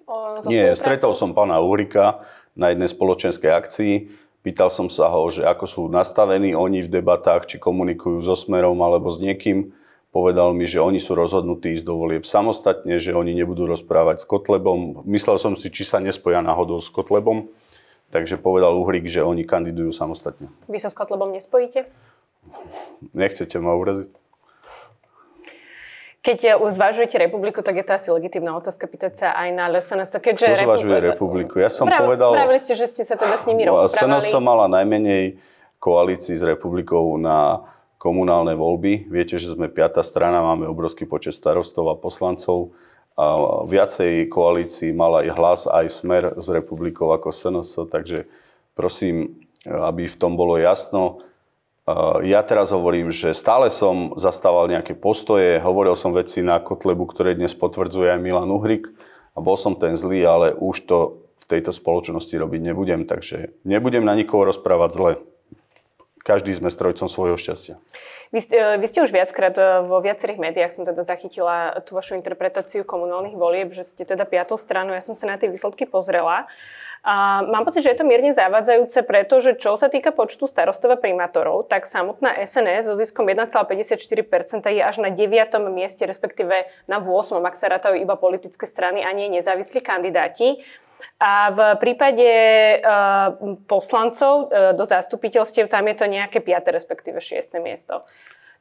Nie, 0.51 0.75
stretol 0.75 1.15
som 1.15 1.31
pána 1.39 1.63
Uhrika 1.63 2.27
na 2.59 2.75
jednej 2.75 2.91
spoločenskej 2.91 3.47
akcii. 3.47 3.95
Pýtal 4.41 4.73
som 4.73 4.89
sa 4.89 5.13
ho, 5.13 5.29
že 5.29 5.45
ako 5.45 5.65
sú 5.69 5.83
nastavení 5.93 6.57
oni 6.57 6.81
v 6.81 6.89
debatách, 6.89 7.45
či 7.45 7.57
komunikujú 7.61 8.25
so 8.25 8.33
Smerom 8.33 8.81
alebo 8.81 9.13
s 9.13 9.21
niekým. 9.21 9.77
Povedal 10.11 10.57
mi, 10.57 10.67
že 10.67 10.83
oni 10.83 10.99
sú 10.99 11.15
rozhodnutí 11.15 11.77
ísť 11.77 11.87
do 11.87 11.95
volieb 11.95 12.25
samostatne, 12.27 12.99
že 12.99 13.15
oni 13.15 13.37
nebudú 13.37 13.69
rozprávať 13.69 14.25
s 14.25 14.27
Kotlebom. 14.27 15.07
Myslel 15.07 15.39
som 15.39 15.55
si, 15.55 15.71
či 15.71 15.87
sa 15.87 16.03
nespoja 16.03 16.43
náhodou 16.43 16.81
s 16.83 16.91
Kotlebom. 16.91 17.53
Takže 18.11 18.43
povedal 18.43 18.75
Uhrik, 18.75 19.07
že 19.07 19.23
oni 19.23 19.47
kandidujú 19.47 19.95
samostatne. 19.95 20.51
Vy 20.67 20.83
sa 20.83 20.91
s 20.91 20.99
Kotlebom 20.99 21.31
nespojíte? 21.31 21.87
Nechcete 23.15 23.63
ma 23.63 23.79
uraziť? 23.79 24.20
Keď 26.31 26.63
zvažujete 26.63 27.19
republiku, 27.19 27.59
tak 27.59 27.83
je 27.83 27.85
to 27.91 27.99
asi 27.99 28.09
legitímna 28.15 28.55
otázka 28.55 28.87
pýtať 28.87 29.13
sa 29.19 29.29
aj 29.35 29.49
na 29.51 29.67
SNS. 29.67 30.15
Keďže 30.23 30.47
Kto 30.47 30.63
zvažuje 30.63 30.99
republiku? 31.11 31.59
Ja 31.59 31.67
som 31.67 31.91
Prav, 31.91 32.07
povedal... 32.07 32.31
Pravili 32.31 32.63
ste, 32.63 32.79
že 32.79 32.87
ste 32.87 33.03
sa 33.03 33.19
teda 33.19 33.35
s 33.35 33.51
nimi 33.51 33.67
rozprávali. 33.67 34.23
SNS 34.23 34.39
mala 34.39 34.71
najmenej 34.71 35.43
koalícií 35.83 36.39
s 36.39 36.47
republikou 36.47 37.19
na 37.19 37.67
komunálne 37.99 38.55
voľby. 38.55 39.11
Viete, 39.11 39.43
že 39.43 39.51
sme 39.51 39.67
piatá 39.67 40.07
strana, 40.07 40.39
máme 40.39 40.71
obrovský 40.71 41.03
počet 41.03 41.35
starostov 41.35 41.91
a 41.91 41.99
poslancov. 41.99 42.79
A 43.19 43.67
viacej 43.67 44.31
koalícií 44.31 44.95
mal 44.95 45.27
aj 45.27 45.27
hlas, 45.35 45.61
aj 45.67 45.87
smer 45.91 46.23
s 46.39 46.47
republikou 46.47 47.11
ako 47.11 47.35
SNS, 47.35 47.91
takže 47.91 48.31
prosím, 48.79 49.43
aby 49.67 50.07
v 50.07 50.15
tom 50.15 50.39
bolo 50.39 50.55
jasno. 50.55 51.27
Ja 52.23 52.45
teraz 52.45 52.71
hovorím, 52.71 53.09
že 53.09 53.33
stále 53.33 53.73
som 53.73 54.15
zastával 54.21 54.69
nejaké 54.69 54.93
postoje, 54.95 55.59
hovoril 55.59 55.97
som 55.97 56.13
veci 56.13 56.45
na 56.45 56.61
Kotlebu, 56.61 57.09
ktoré 57.09 57.35
dnes 57.35 57.57
potvrdzuje 57.57 58.15
aj 58.15 58.21
Milan 58.21 58.53
Uhrik 58.53 58.93
a 59.35 59.39
bol 59.41 59.57
som 59.57 59.75
ten 59.75 59.97
zlý, 59.97 60.23
ale 60.23 60.53
už 60.55 60.87
to 60.87 60.99
v 61.41 61.45
tejto 61.49 61.73
spoločnosti 61.75 62.31
robiť 62.37 62.61
nebudem, 62.71 63.09
takže 63.09 63.57
nebudem 63.67 64.05
na 64.05 64.15
nikoho 64.15 64.47
rozprávať 64.47 64.91
zle. 64.93 65.13
Každý 66.21 66.53
sme 66.53 66.69
strojcom 66.69 67.09
svojho 67.09 67.41
šťastia. 67.41 67.81
Vy 68.29 68.41
ste, 68.45 68.59
vy 68.77 68.87
ste 68.87 69.01
už 69.01 69.09
viackrát 69.09 69.57
e, 69.57 69.89
vo 69.89 70.05
viacerých 70.05 70.37
médiách 70.37 70.71
som 70.71 70.85
teda 70.85 71.01
zachytila 71.01 71.81
tú 71.83 71.97
vašu 71.97 72.13
interpretáciu 72.15 72.85
komunálnych 72.85 73.35
volieb, 73.35 73.73
že 73.73 73.89
ste 73.89 74.05
teda 74.05 74.29
piatou 74.29 74.61
stranu. 74.61 74.93
Ja 74.93 75.01
som 75.01 75.17
sa 75.17 75.27
na 75.27 75.41
tie 75.41 75.49
výsledky 75.49 75.89
pozrela. 75.89 76.45
A 77.01 77.41
mám 77.49 77.65
pocit, 77.65 77.81
že 77.81 77.97
je 77.97 77.99
to 78.01 78.05
mierne 78.05 78.37
zavádzajúce, 78.37 79.01
pretože 79.09 79.57
čo 79.57 79.81
sa 79.81 79.89
týka 79.89 80.13
počtu 80.13 80.45
starostov 80.45 80.93
a 80.93 81.01
primátorov, 81.01 81.65
tak 81.65 81.89
samotná 81.89 82.37
SNS 82.37 82.93
so 82.93 82.95
ziskom 82.95 83.25
1,54% 83.25 84.21
je 84.69 84.83
až 84.85 84.97
na 85.01 85.09
9. 85.09 85.25
mieste, 85.73 86.05
respektíve 86.05 86.69
na 86.85 87.01
8. 87.01 87.41
ak 87.41 87.57
sa 87.57 87.73
rátajú 87.73 87.97
iba 87.97 88.21
politické 88.21 88.69
strany 88.69 89.01
a 89.01 89.17
nie 89.17 89.33
nezávislí 89.33 89.81
kandidáti. 89.81 90.61
A 91.17 91.49
v 91.49 91.61
prípade 91.81 92.29
uh, 92.85 93.57
poslancov 93.65 94.53
uh, 94.53 94.77
do 94.77 94.85
zastupiteľstiev 94.85 95.73
tam 95.73 95.89
je 95.89 95.97
to 95.97 96.05
nejaké 96.05 96.45
5. 96.45 96.77
respektíve 96.77 97.17
6. 97.17 97.57
miesto. 97.65 98.05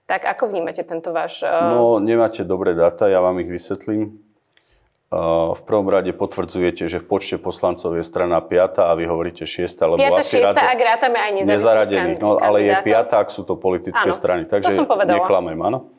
Tak 0.08 0.24
ako 0.24 0.56
vnímate 0.56 0.88
tento 0.88 1.12
váš... 1.12 1.44
Uh... 1.44 1.76
No, 1.76 2.00
nemáte 2.00 2.48
dobré 2.48 2.72
dáta, 2.72 3.12
ja 3.12 3.20
vám 3.20 3.44
ich 3.44 3.52
vysvetlím. 3.52 4.29
V 5.10 5.62
prvom 5.66 5.90
rade 5.90 6.14
potvrdzujete, 6.14 6.86
že 6.86 7.02
v 7.02 7.06
počte 7.10 7.42
poslancov 7.42 7.98
je 7.98 8.06
strana 8.06 8.46
5 8.46 8.86
a 8.86 8.94
vy 8.94 9.10
hovoríte 9.10 9.42
6, 9.42 9.66
lebo 9.98 10.06
5, 10.06 10.22
asi 10.22 10.38
6 10.38 10.54
rade, 10.54 10.62
ak 10.62 10.80
rátame 10.86 11.18
aj 11.18 11.32
nezaradených. 11.50 12.22
No, 12.22 12.38
ale 12.38 12.70
je 12.70 12.74
5, 12.78 13.18
ak 13.26 13.28
sú 13.34 13.42
to 13.42 13.58
politické 13.58 14.06
áno, 14.06 14.14
strany. 14.14 14.46
Takže 14.46 14.78
neklamem, 14.86 15.58
áno. 15.66 15.90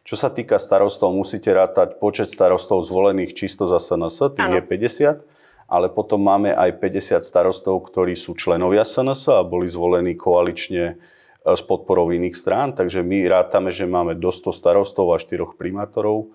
Čo 0.00 0.16
sa 0.16 0.32
týka 0.32 0.56
starostov, 0.56 1.12
musíte 1.12 1.52
rátať 1.52 2.00
počet 2.00 2.32
starostov 2.32 2.80
zvolených 2.88 3.36
čisto 3.36 3.68
za 3.68 3.76
SNS, 3.76 4.32
tých 4.32 4.48
áno. 4.48 4.56
je 4.56 4.62
50, 4.64 5.68
ale 5.68 5.86
potom 5.92 6.24
máme 6.24 6.56
aj 6.56 6.80
50 6.80 7.20
starostov, 7.20 7.84
ktorí 7.84 8.16
sú 8.16 8.32
členovia 8.32 8.88
SNS 8.88 9.28
a 9.28 9.44
boli 9.44 9.68
zvolení 9.68 10.16
koalične 10.16 10.84
e, 10.88 10.94
s 11.52 11.60
podporou 11.60 12.12
iných 12.12 12.36
strán, 12.36 12.72
takže 12.72 13.04
my 13.04 13.28
rátame, 13.28 13.68
že 13.68 13.84
máme 13.84 14.16
do 14.16 14.32
100 14.32 14.56
starostov 14.56 15.12
a 15.12 15.20
4 15.20 15.52
primátorov 15.52 16.32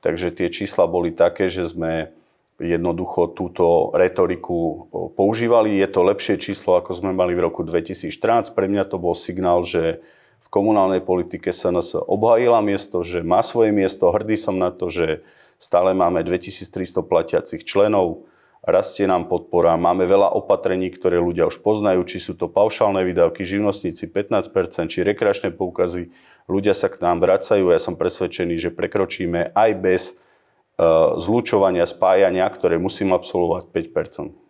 Takže 0.00 0.32
tie 0.32 0.48
čísla 0.48 0.88
boli 0.88 1.12
také, 1.12 1.52
že 1.52 1.68
sme 1.68 2.12
jednoducho 2.60 3.32
túto 3.32 3.88
retoriku 3.96 4.88
používali. 5.16 5.80
Je 5.80 5.88
to 5.88 6.04
lepšie 6.04 6.36
číslo, 6.36 6.76
ako 6.76 6.92
sme 6.92 7.16
mali 7.16 7.32
v 7.32 7.48
roku 7.48 7.64
2014. 7.64 8.52
Pre 8.52 8.66
mňa 8.68 8.84
to 8.84 9.00
bol 9.00 9.16
signál, 9.16 9.64
že 9.64 10.04
v 10.40 10.48
komunálnej 10.48 11.04
politike 11.04 11.52
SNS 11.52 12.04
obhajila 12.04 12.64
miesto, 12.64 13.04
že 13.04 13.24
má 13.24 13.44
svoje 13.44 13.72
miesto. 13.72 14.08
Hrdý 14.08 14.36
som 14.40 14.56
na 14.56 14.72
to, 14.72 14.88
že 14.88 15.24
stále 15.60 15.92
máme 15.92 16.24
2300 16.24 17.04
platiacich 17.04 17.64
členov 17.64 18.24
rastie 18.60 19.08
nám 19.08 19.28
podpora, 19.28 19.80
máme 19.80 20.04
veľa 20.04 20.36
opatrení, 20.36 20.92
ktoré 20.92 21.16
ľudia 21.16 21.48
už 21.48 21.64
poznajú, 21.64 22.04
či 22.04 22.20
sú 22.20 22.36
to 22.36 22.48
paušálne 22.48 23.00
výdavky, 23.00 23.44
živnostníci 23.44 24.08
15%, 24.12 24.92
či 24.92 25.06
rekreačné 25.06 25.56
poukazy. 25.56 26.12
Ľudia 26.50 26.76
sa 26.76 26.92
k 26.92 27.00
nám 27.00 27.24
vracajú 27.24 27.72
ja 27.72 27.80
som 27.80 27.96
presvedčený, 27.96 28.60
že 28.60 28.70
prekročíme 28.74 29.56
aj 29.56 29.70
bez 29.80 30.02
uh, 30.12 31.16
zlučovania, 31.16 31.88
spájania, 31.88 32.44
ktoré 32.52 32.76
musím 32.76 33.16
absolvovať 33.16 33.72
5%. 33.72 34.49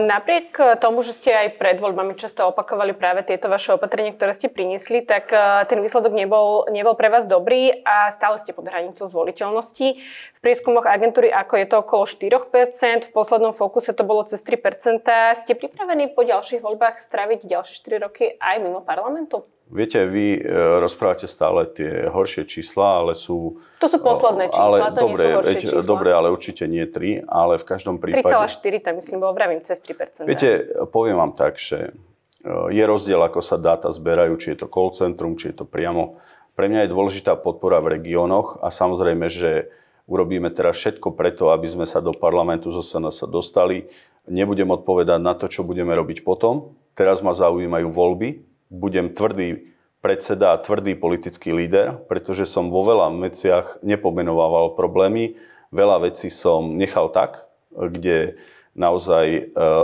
Napriek 0.00 0.56
tomu, 0.80 1.04
že 1.04 1.12
ste 1.12 1.36
aj 1.36 1.60
pred 1.60 1.76
voľbami 1.76 2.16
často 2.16 2.48
opakovali 2.48 2.96
práve 2.96 3.20
tieto 3.28 3.52
vaše 3.52 3.76
opatrenia, 3.76 4.16
ktoré 4.16 4.32
ste 4.32 4.48
priniesli, 4.48 5.04
tak 5.04 5.28
e, 5.28 5.68
ten 5.68 5.84
výsledok 5.84 6.16
nebol, 6.16 6.64
nebol 6.72 6.96
pre 6.96 7.12
vás 7.12 7.28
dobrý 7.28 7.84
a 7.84 8.08
stále 8.08 8.40
ste 8.40 8.56
pod 8.56 8.72
hranicou 8.72 9.04
zvoliteľnosti. 9.04 10.00
V 10.32 10.38
prieskumoch 10.40 10.88
agentúry 10.88 11.28
ako 11.28 11.60
je 11.60 11.66
to 11.68 11.76
okolo 11.84 12.08
4%, 12.08 13.04
v 13.04 13.12
poslednom 13.12 13.52
fokuse 13.52 13.92
to 13.92 14.00
bolo 14.00 14.24
cez 14.24 14.40
3%. 14.40 15.04
Ste 15.44 15.52
pripravení 15.52 16.16
po 16.16 16.24
ďalších 16.24 16.64
voľbách 16.64 16.96
straviť 16.96 17.44
ďalšie 17.44 17.84
4 17.84 18.04
roky 18.08 18.32
aj 18.40 18.64
mimo 18.64 18.80
parlamentu? 18.80 19.44
Viete, 19.70 20.02
vy 20.02 20.34
e, 20.34 20.40
rozprávate 20.82 21.30
stále 21.30 21.62
tie 21.70 22.10
horšie 22.10 22.42
čísla, 22.42 23.06
ale 23.06 23.14
sú... 23.14 23.62
To 23.78 23.86
sú 23.86 24.02
posledné 24.02 24.50
čísla, 24.50 24.66
ale, 24.66 24.76
to 24.90 25.06
dobre, 25.06 25.06
nie 25.06 25.14
sú 25.14 25.28
horšie 25.30 25.54
veď, 25.54 25.62
čísla. 25.62 25.80
Dobre, 25.86 26.10
ale 26.10 26.26
určite 26.34 26.64
nie 26.66 26.82
3, 26.90 27.30
ale 27.30 27.54
v 27.54 27.64
každom 27.70 28.02
prípade... 28.02 28.26
3,4 28.26 28.82
tam 28.82 28.98
myslím, 28.98 29.22
bolo 29.22 29.30
vravím, 29.30 29.62
cez 29.62 29.78
3%. 29.78 30.26
Viete, 30.26 30.66
poviem 30.90 31.22
vám 31.22 31.38
tak, 31.38 31.54
že 31.62 31.94
e, 32.42 32.50
je 32.74 32.82
rozdiel, 32.82 33.22
ako 33.22 33.38
sa 33.38 33.62
dáta 33.62 33.94
zberajú, 33.94 34.34
či 34.42 34.58
je 34.58 34.58
to 34.58 34.66
call 34.66 34.90
centrum, 34.90 35.38
či 35.38 35.54
je 35.54 35.62
to 35.62 35.66
priamo. 35.70 36.18
Pre 36.58 36.66
mňa 36.66 36.84
je 36.84 36.92
dôležitá 36.92 37.38
podpora 37.38 37.78
v 37.78 37.94
regiónoch 37.94 38.58
a 38.58 38.74
samozrejme, 38.74 39.30
že 39.30 39.70
urobíme 40.10 40.50
teraz 40.50 40.82
všetko 40.82 41.14
preto, 41.14 41.54
aby 41.54 41.70
sme 41.70 41.86
sa 41.86 42.02
do 42.02 42.10
parlamentu 42.10 42.74
zo 42.74 42.82
SNS 42.82 43.30
dostali. 43.30 43.86
Nebudem 44.26 44.66
odpovedať 44.66 45.22
na 45.22 45.38
to, 45.38 45.46
čo 45.46 45.62
budeme 45.62 45.94
robiť 45.94 46.26
potom. 46.26 46.74
Teraz 46.98 47.22
ma 47.22 47.30
zaujímajú 47.30 47.86
voľby, 47.86 48.49
budem 48.70 49.10
tvrdý 49.10 49.70
predseda 50.00 50.56
a 50.56 50.62
tvrdý 50.62 50.96
politický 50.96 51.52
líder, 51.52 52.00
pretože 52.08 52.48
som 52.48 52.72
vo 52.72 52.86
veľa 52.86 53.12
veciach 53.20 53.84
nepomenovával 53.84 54.72
problémy. 54.72 55.36
Veľa 55.74 56.08
vecí 56.08 56.32
som 56.32 56.80
nechal 56.80 57.12
tak, 57.12 57.44
kde 57.74 58.40
naozaj 58.72 59.26
e, 59.28 59.40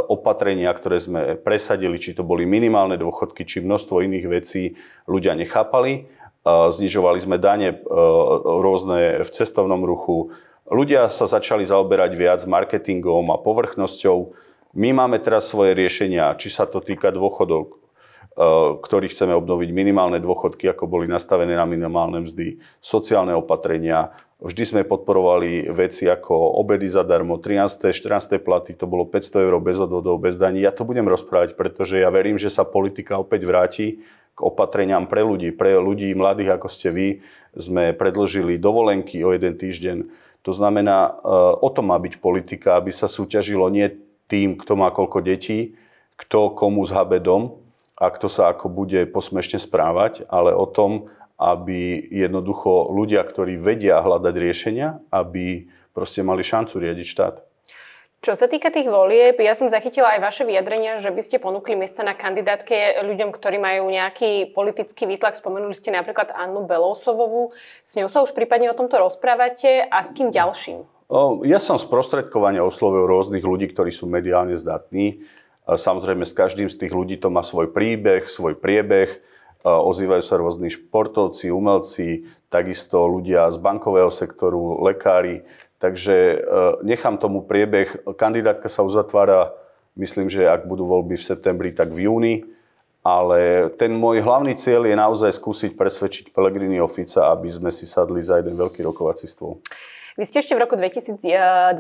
opatrenia, 0.09 0.73
ktoré 0.73 0.97
sme 1.03 1.21
presadili, 1.37 2.01
či 2.01 2.17
to 2.17 2.25
boli 2.25 2.49
minimálne 2.49 2.97
dôchodky, 2.97 3.45
či 3.45 3.61
množstvo 3.61 4.01
iných 4.03 4.27
vecí, 4.31 4.79
ľudia 5.05 5.37
nechápali. 5.37 5.93
E, 5.93 6.01
znižovali 6.47 7.19
sme 7.21 7.37
dane 7.37 7.75
e, 7.75 7.77
rôzne 8.41 9.21
v 9.21 9.31
cestovnom 9.31 9.85
ruchu. 9.85 10.33
Ľudia 10.67 11.13
sa 11.13 11.29
začali 11.29 11.63
zaoberať 11.67 12.17
viac 12.17 12.41
marketingom 12.49 13.31
a 13.31 13.39
povrchnosťou. 13.39 14.35
My 14.75 14.97
máme 14.97 15.21
teraz 15.23 15.51
svoje 15.51 15.77
riešenia, 15.77 16.35
či 16.41 16.51
sa 16.51 16.67
to 16.67 16.83
týka 16.83 17.15
dôchodok, 17.15 17.86
ktorý 18.37 19.09
chceme 19.09 19.33
obnoviť 19.33 19.73
minimálne 19.73 20.21
dôchodky, 20.21 20.69
ako 20.69 20.85
boli 20.85 21.09
nastavené 21.09 21.57
na 21.57 21.65
minimálne 21.65 22.21
mzdy, 22.21 22.61
sociálne 22.85 23.33
opatrenia. 23.33 24.13
Vždy 24.45 24.63
sme 24.77 24.83
podporovali 24.85 25.73
veci 25.73 26.05
ako 26.05 26.61
obedy 26.61 26.85
zadarmo, 26.85 27.41
13. 27.41 27.97
14. 27.97 28.37
platy, 28.37 28.77
to 28.77 28.85
bolo 28.85 29.09
500 29.09 29.41
eur 29.41 29.57
bez 29.65 29.81
odvodov, 29.81 30.21
bez 30.21 30.37
daní. 30.37 30.61
Ja 30.61 30.77
to 30.77 30.85
budem 30.85 31.09
rozprávať, 31.09 31.57
pretože 31.57 31.97
ja 31.97 32.13
verím, 32.13 32.37
že 32.37 32.53
sa 32.53 32.69
politika 32.69 33.17
opäť 33.17 33.49
vráti 33.49 34.05
k 34.37 34.39
opatreniam 34.45 35.09
pre 35.09 35.25
ľudí. 35.25 35.57
Pre 35.57 35.81
ľudí 35.81 36.13
mladých, 36.13 36.61
ako 36.61 36.69
ste 36.69 36.93
vy, 36.93 37.09
sme 37.57 37.97
predložili 37.97 38.61
dovolenky 38.61 39.25
o 39.25 39.33
jeden 39.33 39.57
týždeň. 39.57 40.13
To 40.45 40.53
znamená, 40.53 41.09
eh, 41.09 41.13
o 41.57 41.69
tom 41.73 41.89
má 41.89 41.97
byť 41.97 42.21
politika, 42.21 42.77
aby 42.77 42.93
sa 42.93 43.09
súťažilo 43.09 43.73
nie 43.73 43.89
tým, 44.29 44.61
kto 44.61 44.77
má 44.77 44.93
koľko 44.93 45.25
detí, 45.25 45.73
kto 46.21 46.53
komu 46.53 46.85
zhabe 46.85 47.17
dom, 47.17 47.66
a 47.97 48.13
kto 48.13 48.29
sa 48.29 48.53
ako 48.53 48.69
bude 48.69 49.09
posmešne 49.09 49.57
správať, 49.57 50.29
ale 50.29 50.53
o 50.53 50.69
tom, 50.69 51.09
aby 51.37 52.01
jednoducho 52.13 52.93
ľudia, 52.93 53.25
ktorí 53.25 53.61
vedia 53.61 54.01
hľadať 54.01 54.35
riešenia, 54.37 55.01
aby 55.13 55.69
proste 55.93 56.21
mali 56.25 56.45
šancu 56.45 56.81
riadiť 56.81 57.07
štát. 57.09 57.35
Čo 58.25 58.33
sa 58.33 58.49
týka 58.49 58.73
tých 58.73 58.89
volieb, 58.89 59.37
ja 59.39 59.53
som 59.53 59.69
zachytila 59.69 60.17
aj 60.17 60.25
vaše 60.25 60.43
vyjadrenia, 60.49 60.99
že 60.99 61.13
by 61.13 61.21
ste 61.21 61.37
ponúkli 61.37 61.77
miesta 61.77 62.01
na 62.01 62.17
kandidátke 62.17 63.05
ľuďom, 63.05 63.31
ktorí 63.31 63.61
majú 63.61 63.93
nejaký 63.93 64.51
politický 64.57 65.05
výtlak. 65.05 65.37
Spomenuli 65.37 65.77
ste 65.77 65.93
napríklad 65.93 66.33
Annu 66.33 66.65
Belousovovú. 66.65 67.53
S 67.85 67.95
ňou 68.01 68.09
sa 68.09 68.25
už 68.25 68.33
prípadne 68.33 68.73
o 68.73 68.75
tomto 68.75 68.99
rozprávate 68.99 69.85
a 69.85 70.01
s 70.01 70.11
kým 70.17 70.33
ďalším? 70.33 70.83
Ja 71.47 71.63
som 71.63 71.79
sprostredkovane 71.79 72.59
oslovil 72.59 73.07
rôznych 73.07 73.45
ľudí, 73.47 73.71
ktorí 73.71 73.95
sú 73.95 74.11
mediálne 74.11 74.59
zdatní. 74.59 75.23
Samozrejme, 75.67 76.23
s 76.23 76.31
každým 76.31 76.71
z 76.71 76.79
tých 76.79 76.95
ľudí 76.95 77.19
to 77.19 77.27
má 77.27 77.43
svoj 77.43 77.75
príbeh, 77.75 78.31
svoj 78.31 78.55
priebeh. 78.55 79.19
Ozývajú 79.67 80.23
sa 80.23 80.39
rôzni 80.39 80.71
športovci, 80.71 81.51
umelci, 81.51 82.31
takisto 82.47 83.03
ľudia 83.03 83.51
z 83.51 83.59
bankového 83.59 84.15
sektoru, 84.15 84.79
lekári. 84.87 85.43
Takže 85.83 86.15
e, 86.15 86.37
nechám 86.87 87.19
tomu 87.19 87.43
priebeh. 87.43 88.07
Kandidátka 88.15 88.71
sa 88.71 88.87
uzatvára, 88.87 89.51
myslím, 89.99 90.31
že 90.31 90.47
ak 90.47 90.71
budú 90.71 90.87
voľby 90.87 91.19
v 91.19 91.27
septembri, 91.27 91.75
tak 91.75 91.91
v 91.91 92.07
júni. 92.07 92.35
Ale 93.03 93.71
ten 93.75 93.91
môj 93.91 94.23
hlavný 94.23 94.55
cieľ 94.55 94.87
je 94.87 94.95
naozaj 94.95 95.35
skúsiť 95.35 95.75
presvedčiť 95.75 96.25
Pelegrini 96.31 96.79
Ofica, 96.79 97.35
aby 97.35 97.51
sme 97.51 97.75
si 97.75 97.91
sadli 97.91 98.23
za 98.23 98.39
jeden 98.39 98.55
veľký 98.55 98.83
rokovací 98.87 99.27
stôl. 99.27 99.59
Vy 100.17 100.25
ste 100.25 100.41
ešte 100.41 100.57
v 100.57 100.65
roku 100.65 100.81
2021 100.81 101.77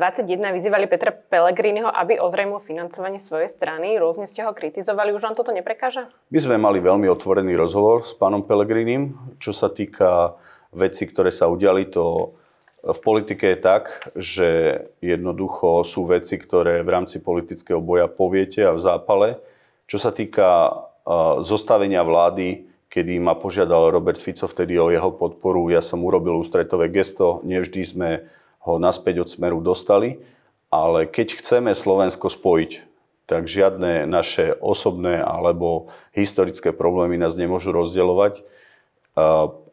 vyzývali 0.53 0.85
Petra 0.93 1.09
Pellegriniho, 1.09 1.89
aby 1.89 2.21
ozrejmil 2.21 2.61
financovanie 2.61 3.17
svojej 3.17 3.49
strany. 3.49 3.97
Rôzne 3.97 4.29
ste 4.29 4.45
ho 4.45 4.53
kritizovali. 4.53 5.09
Už 5.17 5.25
vám 5.25 5.33
toto 5.33 5.57
neprekáža? 5.57 6.13
My 6.29 6.37
sme 6.45 6.61
mali 6.61 6.85
veľmi 6.85 7.09
otvorený 7.09 7.57
rozhovor 7.57 8.05
s 8.05 8.13
pánom 8.13 8.45
Pellegrinim. 8.45 9.17
Čo 9.41 9.57
sa 9.57 9.73
týka 9.73 10.37
veci, 10.69 11.09
ktoré 11.09 11.33
sa 11.33 11.49
udiali, 11.49 11.89
to 11.89 12.37
v 12.85 12.99
politike 13.01 13.57
je 13.57 13.59
tak, 13.59 14.13
že 14.13 14.49
jednoducho 15.01 15.81
sú 15.81 16.05
veci, 16.05 16.37
ktoré 16.37 16.85
v 16.85 16.93
rámci 16.93 17.25
politického 17.25 17.81
boja 17.81 18.05
poviete 18.05 18.69
a 18.69 18.77
v 18.77 18.85
zápale. 18.85 19.41
Čo 19.89 19.97
sa 19.97 20.13
týka 20.13 20.77
zostavenia 21.41 22.05
vlády, 22.05 22.69
kedy 22.89 23.19
ma 23.19 23.35
požiadal 23.35 23.91
Robert 23.91 24.19
Fico 24.19 24.47
vtedy 24.47 24.79
o 24.79 24.91
jeho 24.91 25.11
podporu. 25.13 25.69
Ja 25.69 25.85
som 25.85 26.07
urobil 26.07 26.39
ústretové 26.39 26.89
gesto, 26.89 27.43
nevždy 27.45 27.81
sme 27.83 28.11
ho 28.63 28.79
naspäť 28.83 29.27
od 29.27 29.29
smeru 29.31 29.59
dostali, 29.63 30.23
ale 30.71 31.07
keď 31.07 31.39
chceme 31.39 31.71
Slovensko 31.75 32.27
spojiť, 32.27 32.83
tak 33.27 33.51
žiadne 33.51 34.07
naše 34.07 34.55
osobné 34.55 35.19
alebo 35.19 35.91
historické 36.15 36.71
problémy 36.71 37.19
nás 37.19 37.35
nemôžu 37.35 37.75
rozdielovať. 37.75 38.47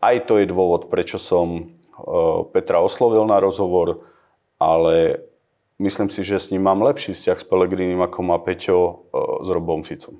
Aj 0.01 0.17
to 0.25 0.41
je 0.41 0.49
dôvod, 0.49 0.89
prečo 0.89 1.21
som 1.21 1.69
Petra 2.49 2.81
oslovil 2.81 3.29
na 3.29 3.37
rozhovor, 3.37 4.09
ale 4.57 5.21
myslím 5.77 6.09
si, 6.09 6.25
že 6.25 6.41
s 6.41 6.49
ním 6.49 6.65
mám 6.65 6.81
lepší 6.81 7.13
vzťah 7.13 7.37
s 7.37 7.45
Pelegrinim, 7.45 8.01
ako 8.01 8.19
má 8.25 8.41
Peťo 8.41 9.05
s 9.45 9.47
Robom 9.53 9.85
Ficom. 9.85 10.17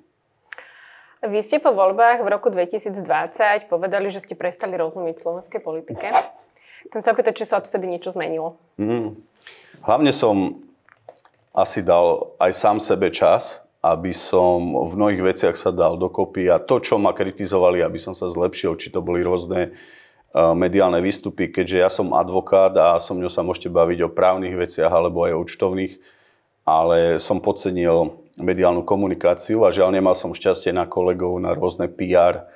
Vy 1.24 1.40
ste 1.40 1.64
po 1.64 1.72
voľbách 1.72 2.20
v 2.20 2.28
roku 2.28 2.52
2020 2.52 3.00
povedali, 3.72 4.12
že 4.12 4.20
ste 4.20 4.36
prestali 4.36 4.76
rozumieť 4.76 5.24
slovenskej 5.24 5.64
politike. 5.64 6.12
Chcem 6.92 7.00
sa 7.00 7.16
opýtať, 7.16 7.40
či 7.40 7.48
sa 7.48 7.64
odtedy 7.64 7.88
niečo 7.88 8.12
zmenilo. 8.12 8.60
Mm. 8.76 9.16
Hlavne 9.88 10.12
som 10.12 10.60
asi 11.56 11.80
dal 11.80 12.36
aj 12.44 12.52
sám 12.52 12.78
sebe 12.84 13.08
čas, 13.08 13.64
aby 13.80 14.12
som 14.12 14.84
v 14.84 14.92
mnohých 15.00 15.24
veciach 15.24 15.56
sa 15.56 15.72
dal 15.72 15.96
dokopy 15.96 16.52
a 16.52 16.60
to, 16.60 16.84
čo 16.84 17.00
ma 17.00 17.16
kritizovali, 17.16 17.80
aby 17.80 18.00
som 18.00 18.12
sa 18.12 18.28
zlepšil, 18.28 18.76
či 18.76 18.92
to 18.92 19.00
boli 19.00 19.24
rôzne 19.24 19.72
uh, 19.72 20.52
mediálne 20.52 21.00
výstupy, 21.00 21.56
keďže 21.56 21.78
ja 21.80 21.88
som 21.88 22.12
advokát 22.12 22.76
a 22.76 23.00
som 23.00 23.16
ňou 23.16 23.32
sa 23.32 23.48
môžete 23.48 23.72
baviť 23.72 24.08
o 24.08 24.12
právnych 24.12 24.60
veciach 24.60 24.92
alebo 24.92 25.24
aj 25.24 25.40
o 25.40 25.42
účtovných, 25.48 26.04
ale 26.68 27.16
som 27.20 27.40
podcenil 27.40 28.23
mediálnu 28.38 28.82
komunikáciu 28.82 29.62
a 29.66 29.74
žiaľ 29.74 29.94
nemal 29.94 30.18
som 30.18 30.34
šťastie 30.34 30.74
na 30.74 30.90
kolegov, 30.90 31.38
na 31.38 31.54
rôzne 31.54 31.86
PR. 31.86 32.50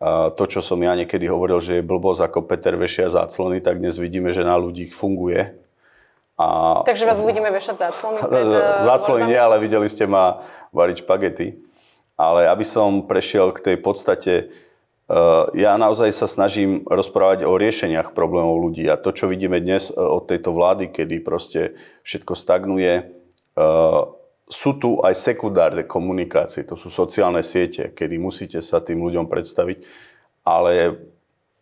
A 0.00 0.32
to, 0.32 0.48
čo 0.48 0.64
som 0.64 0.80
ja 0.80 0.96
niekedy 0.96 1.28
hovoril, 1.28 1.60
že 1.60 1.80
je 1.80 1.84
blbosť 1.84 2.30
ako 2.30 2.38
Peter 2.48 2.72
vešia 2.78 3.12
záclony, 3.12 3.60
tak 3.60 3.82
dnes 3.82 4.00
vidíme, 4.00 4.32
že 4.32 4.46
na 4.46 4.56
ľudí 4.56 4.88
funguje. 4.88 5.60
A... 6.40 6.80
Takže 6.88 7.04
vás 7.04 7.20
uvidíme 7.20 7.52
vešať 7.52 7.76
záclony 7.76 8.24
pred 8.24 8.48
eh, 8.56 8.80
Záclony 8.80 9.28
nie, 9.28 9.36
ale 9.36 9.60
videli 9.60 9.84
ste 9.92 10.08
ma 10.08 10.40
variť 10.72 11.04
špagety. 11.04 11.60
Ale 12.16 12.48
aby 12.48 12.64
som 12.64 13.04
prešiel 13.04 13.52
k 13.52 13.60
tej 13.60 13.76
podstate, 13.76 14.32
eh, 14.48 15.44
ja 15.52 15.76
naozaj 15.76 16.08
sa 16.16 16.24
snažím 16.24 16.80
rozprávať 16.88 17.44
o 17.44 17.60
riešeniach 17.60 18.16
problémov 18.16 18.56
ľudí. 18.56 18.88
A 18.88 18.96
to, 18.96 19.12
čo 19.12 19.28
vidíme 19.28 19.60
dnes 19.60 19.92
eh, 19.92 20.00
od 20.00 20.24
tejto 20.32 20.56
vlády, 20.56 20.88
kedy 20.88 21.20
proste 21.20 21.76
všetko 22.08 22.32
stagnuje, 22.32 23.20
sú 24.50 24.76
tu 24.76 24.98
aj 25.00 25.14
sekundárne 25.14 25.86
komunikácie, 25.86 26.66
to 26.66 26.74
sú 26.74 26.90
sociálne 26.90 27.40
siete, 27.46 27.94
kedy 27.94 28.18
musíte 28.18 28.58
sa 28.58 28.82
tým 28.82 28.98
ľuďom 28.98 29.30
predstaviť, 29.30 29.86
ale 30.42 30.98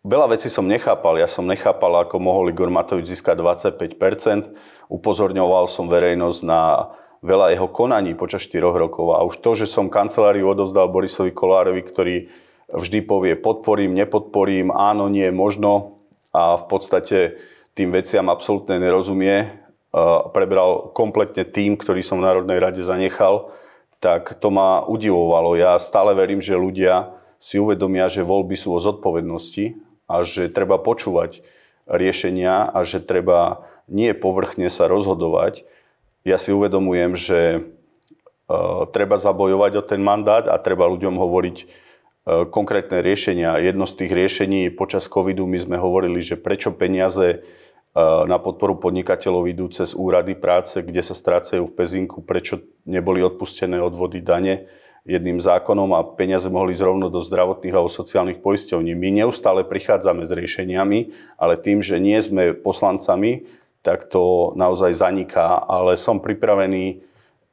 veľa 0.01 0.33
vecí 0.33 0.49
som 0.49 0.65
nechápal. 0.65 1.21
Ja 1.21 1.29
som 1.29 1.45
nechápal, 1.45 2.01
ako 2.01 2.17
mohol 2.17 2.49
Igor 2.49 2.73
Matovič 2.73 3.13
získať 3.13 3.39
25%. 3.39 4.89
Upozorňoval 4.89 5.69
som 5.69 5.85
verejnosť 5.85 6.39
na 6.41 6.91
veľa 7.21 7.53
jeho 7.53 7.67
konaní 7.69 8.17
počas 8.17 8.47
4 8.47 8.73
rokov. 8.73 9.13
A 9.13 9.21
už 9.21 9.43
to, 9.43 9.53
že 9.53 9.69
som 9.69 9.91
kanceláriu 9.91 10.49
odovzdal 10.49 10.89
Borisovi 10.89 11.35
Kolárovi, 11.35 11.83
ktorý 11.85 12.15
vždy 12.73 12.99
povie 13.05 13.33
podporím, 13.37 13.93
nepodporím, 13.93 14.73
áno, 14.73 15.11
nie, 15.11 15.27
možno 15.29 16.01
a 16.29 16.57
v 16.57 16.65
podstate 16.69 17.17
tým 17.73 17.89
veciam 17.89 18.29
absolútne 18.29 18.77
nerozumie, 18.77 19.49
prebral 20.35 20.93
kompletne 20.93 21.45
tým, 21.47 21.73
ktorý 21.73 22.05
som 22.05 22.21
v 22.21 22.29
Národnej 22.29 22.61
rade 22.61 22.81
zanechal, 22.85 23.49
tak 23.97 24.37
to 24.37 24.53
ma 24.53 24.85
udivovalo. 24.85 25.57
Ja 25.57 25.75
stále 25.81 26.13
verím, 26.13 26.39
že 26.39 26.55
ľudia 26.55 27.13
si 27.41 27.57
uvedomia, 27.57 28.05
že 28.07 28.21
voľby 28.21 28.53
sú 28.53 28.75
o 28.75 28.83
zodpovednosti 28.83 29.79
a 30.05 30.21
že 30.21 30.51
treba 30.51 30.77
počúvať 30.77 31.41
riešenia 31.89 32.69
a 32.69 32.85
že 32.85 33.01
treba 33.01 33.65
nie 33.89 34.13
povrchne 34.13 34.69
sa 34.69 34.85
rozhodovať, 34.85 35.65
ja 36.27 36.35
si 36.35 36.51
uvedomujem, 36.51 37.15
že 37.15 37.39
uh, 37.57 38.85
treba 38.91 39.15
zabojovať 39.15 39.71
o 39.79 39.83
ten 39.83 40.03
mandát 40.03 40.45
a 40.51 40.59
treba 40.59 40.85
ľuďom 40.91 41.15
hovoriť 41.15 41.57
uh, 41.63 41.67
konkrétne 42.51 42.99
riešenia. 42.99 43.55
Jedno 43.63 43.87
z 43.87 44.03
tých 44.03 44.11
riešení 44.11 44.69
počas 44.75 45.07
covidu 45.07 45.47
my 45.47 45.57
sme 45.57 45.77
hovorili, 45.79 46.19
že 46.19 46.35
prečo 46.35 46.75
peniaze 46.75 47.47
na 47.97 48.37
podporu 48.37 48.77
podnikateľov 48.77 49.49
idú 49.49 49.65
cez 49.73 49.97
úrady 49.97 50.37
práce, 50.37 50.77
kde 50.79 51.01
sa 51.01 51.17
strácajú 51.17 51.65
v 51.65 51.75
pezinku, 51.75 52.21
prečo 52.21 52.61
neboli 52.85 53.25
odpustené 53.25 53.81
odvody 53.81 54.21
dane 54.21 54.69
jedným 55.09 55.41
zákonom 55.41 55.95
a 55.97 56.05
peniaze 56.05 56.45
mohli 56.53 56.77
ísť 56.77 56.85
rovno 56.85 57.07
do 57.09 57.23
zdravotných 57.23 57.73
a 57.73 57.81
sociálnych 57.89 58.39
poisťovní. 58.45 58.93
My 58.93 59.09
neustále 59.09 59.65
prichádzame 59.65 60.29
s 60.29 60.31
riešeniami, 60.31 60.99
ale 61.39 61.57
tým, 61.57 61.81
že 61.81 61.97
nie 61.97 62.19
sme 62.21 62.53
poslancami, 62.53 63.49
tak 63.81 64.05
to 64.05 64.53
naozaj 64.53 64.93
zaniká, 64.93 65.65
ale 65.65 65.97
som 65.97 66.21
pripravený 66.21 67.01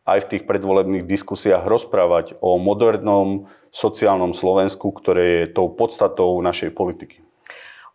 aj 0.06 0.18
v 0.22 0.28
tých 0.36 0.42
predvolebných 0.46 1.08
diskusiách 1.08 1.66
rozprávať 1.66 2.38
o 2.38 2.60
modernom 2.62 3.50
sociálnom 3.74 4.30
Slovensku, 4.36 4.94
ktoré 4.94 5.46
je 5.46 5.54
tou 5.54 5.66
podstatou 5.72 6.38
našej 6.42 6.70
politiky. 6.76 7.25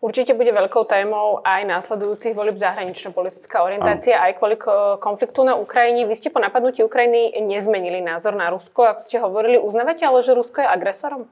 Určite 0.01 0.33
bude 0.33 0.49
veľkou 0.49 0.89
témou 0.89 1.45
aj 1.45 1.61
následujúcich 1.61 2.33
volieb 2.33 2.57
zahranično-politická 2.57 3.61
orientácia, 3.61 4.17
ano. 4.17 4.25
aj 4.25 4.31
kvôli 4.41 4.57
konfliktu 4.97 5.45
na 5.45 5.53
Ukrajine. 5.53 6.09
Vy 6.09 6.17
ste 6.17 6.33
po 6.33 6.41
napadnutí 6.41 6.81
Ukrajiny 6.81 7.37
nezmenili 7.45 8.01
názor 8.01 8.33
na 8.33 8.49
Rusko, 8.49 8.81
ako 8.81 9.01
ste 9.05 9.21
hovorili. 9.21 9.61
Uznávate 9.61 10.01
ale, 10.01 10.25
že 10.25 10.33
Rusko 10.33 10.65
je 10.65 10.67
agresorom? 10.73 11.29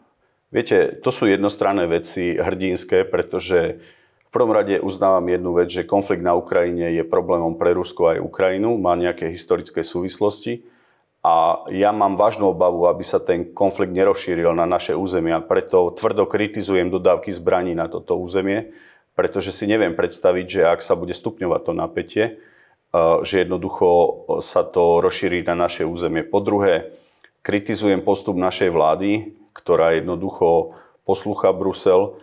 Viete, 0.53 1.01
to 1.01 1.09
sú 1.09 1.25
jednostranné 1.25 1.89
veci 1.89 2.37
hrdinské, 2.37 3.09
pretože 3.09 3.81
v 4.29 4.29
prvom 4.29 4.53
rade 4.53 4.77
uznávam 4.77 5.25
jednu 5.25 5.57
vec, 5.57 5.73
že 5.73 5.89
konflikt 5.89 6.21
na 6.21 6.37
Ukrajine 6.37 6.93
je 6.93 7.01
problémom 7.01 7.57
pre 7.57 7.73
Rusko 7.73 8.13
aj 8.13 8.21
Ukrajinu, 8.21 8.77
má 8.77 8.93
nejaké 8.93 9.33
historické 9.33 9.81
súvislosti 9.81 10.61
a 11.19 11.67
ja 11.67 11.91
mám 11.91 12.15
vážnu 12.15 12.55
obavu, 12.55 12.87
aby 12.87 13.03
sa 13.03 13.19
ten 13.19 13.51
konflikt 13.51 13.91
nerozšíril 13.91 14.55
na 14.55 14.63
naše 14.63 14.95
územia. 14.95 15.43
Preto 15.43 15.91
tvrdo 15.91 16.23
kritizujem 16.23 16.87
dodávky 16.87 17.27
zbraní 17.35 17.75
na 17.75 17.91
toto 17.91 18.15
územie, 18.15 18.71
pretože 19.19 19.51
si 19.51 19.67
neviem 19.67 19.99
predstaviť, 19.99 20.45
že 20.47 20.61
ak 20.63 20.79
sa 20.79 20.95
bude 20.95 21.11
stupňovať 21.11 21.61
to 21.67 21.73
napätie, 21.75 22.25
eh, 22.25 23.17
že 23.27 23.43
jednoducho 23.43 23.87
sa 24.39 24.63
to 24.63 25.03
rozšíri 25.03 25.43
na 25.43 25.59
naše 25.59 25.83
územie. 25.83 26.23
Po 26.23 26.39
druhé, 26.39 26.95
kritizujem 27.43 27.99
postup 27.99 28.39
našej 28.39 28.71
vlády, 28.71 29.35
ktorá 29.51 29.99
jednoducho 29.99 30.71
poslúcha 31.03 31.51
Brusel, 31.51 32.15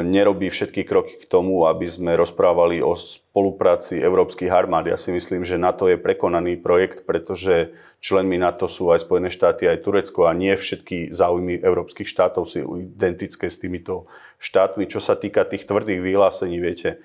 nerobí 0.00 0.48
všetky 0.48 0.88
kroky 0.88 1.20
k 1.20 1.28
tomu, 1.28 1.68
aby 1.68 1.84
sme 1.84 2.16
rozprávali 2.16 2.80
o 2.80 2.96
spolupráci 2.96 4.00
európskych 4.00 4.48
armád. 4.48 4.88
Ja 4.88 4.96
si 4.96 5.12
myslím, 5.12 5.44
že 5.44 5.60
NATO 5.60 5.84
je 5.84 6.00
prekonaný 6.00 6.56
projekt, 6.56 7.04
pretože 7.04 7.76
členmi 8.00 8.40
NATO 8.40 8.72
sú 8.72 8.88
aj 8.88 9.04
Spojené 9.04 9.28
štáty, 9.28 9.68
aj 9.68 9.84
Turecko 9.84 10.24
a 10.24 10.32
nie 10.32 10.56
všetky 10.56 11.12
záujmy 11.12 11.60
európskych 11.60 12.08
štátov 12.08 12.48
sú 12.48 12.80
identické 12.80 13.52
s 13.52 13.60
týmito 13.60 14.08
štátmi. 14.40 14.88
Čo 14.88 15.04
sa 15.04 15.12
týka 15.12 15.44
tých 15.44 15.68
tvrdých 15.68 16.00
vyhlásení, 16.00 16.56
viete, 16.56 17.04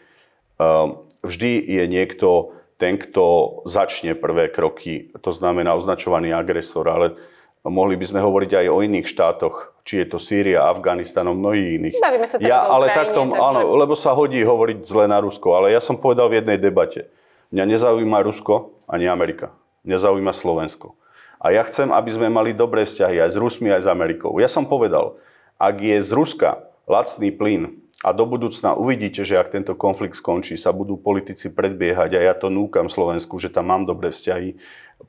um, 0.56 1.04
vždy 1.28 1.60
je 1.68 1.84
niekto 1.92 2.56
ten, 2.80 2.96
kto 2.96 3.60
začne 3.68 4.16
prvé 4.16 4.48
kroky, 4.48 5.12
to 5.20 5.36
znamená 5.36 5.76
označovaný 5.76 6.32
agresor, 6.32 6.88
ale 6.88 7.20
mohli 7.68 8.00
by 8.00 8.06
sme 8.08 8.20
hovoriť 8.24 8.52
aj 8.64 8.66
o 8.72 8.78
iných 8.84 9.08
štátoch, 9.08 9.76
či 9.88 10.04
je 10.04 10.06
to 10.08 10.18
Sýria, 10.20 10.68
Afganistan, 10.68 11.28
mnohých 11.28 11.80
iných. 11.80 11.94
Bavíme 12.00 12.28
sa 12.28 12.36
teraz 12.40 12.48
ja, 12.48 12.68
o 12.68 12.80
ale 12.80 12.92
Ukrajine, 12.92 13.00
takto, 13.00 13.20
takže... 13.28 13.40
áno, 13.40 13.60
lebo 13.80 13.94
sa 13.96 14.12
hodí 14.12 14.40
hovoriť 14.44 14.78
zle 14.84 15.06
na 15.08 15.20
Rusko, 15.24 15.48
ale 15.56 15.72
ja 15.72 15.80
som 15.80 15.96
povedal 15.96 16.28
v 16.28 16.44
jednej 16.44 16.60
debate, 16.60 17.08
mňa 17.56 17.64
nezaujíma 17.64 18.20
Rusko 18.24 18.76
ani 18.88 19.08
Amerika, 19.08 19.56
mňa 19.88 19.98
zaujíma 20.00 20.34
Slovensko. 20.36 20.96
A 21.38 21.54
ja 21.54 21.62
chcem, 21.70 21.94
aby 21.94 22.10
sme 22.10 22.28
mali 22.34 22.52
dobré 22.52 22.84
vzťahy 22.84 23.22
aj 23.22 23.30
s 23.32 23.38
Rusmi, 23.38 23.70
aj 23.70 23.86
s 23.86 23.88
Amerikou. 23.88 24.34
Ja 24.42 24.50
som 24.50 24.66
povedal, 24.66 25.22
ak 25.62 25.78
je 25.78 26.02
z 26.02 26.10
Ruska 26.12 26.66
lacný 26.90 27.30
plyn 27.30 27.78
a 28.06 28.14
do 28.14 28.30
budúcna 28.30 28.78
uvidíte, 28.78 29.26
že 29.26 29.42
ak 29.42 29.58
tento 29.58 29.74
konflikt 29.74 30.14
skončí, 30.14 30.54
sa 30.54 30.70
budú 30.70 31.02
politici 31.02 31.50
predbiehať 31.50 32.14
a 32.14 32.20
ja 32.30 32.34
to 32.38 32.54
núkam 32.54 32.94
Slovensku, 32.94 33.42
že 33.42 33.50
tam 33.50 33.74
mám 33.74 33.90
dobré 33.90 34.14
vzťahy, 34.14 34.54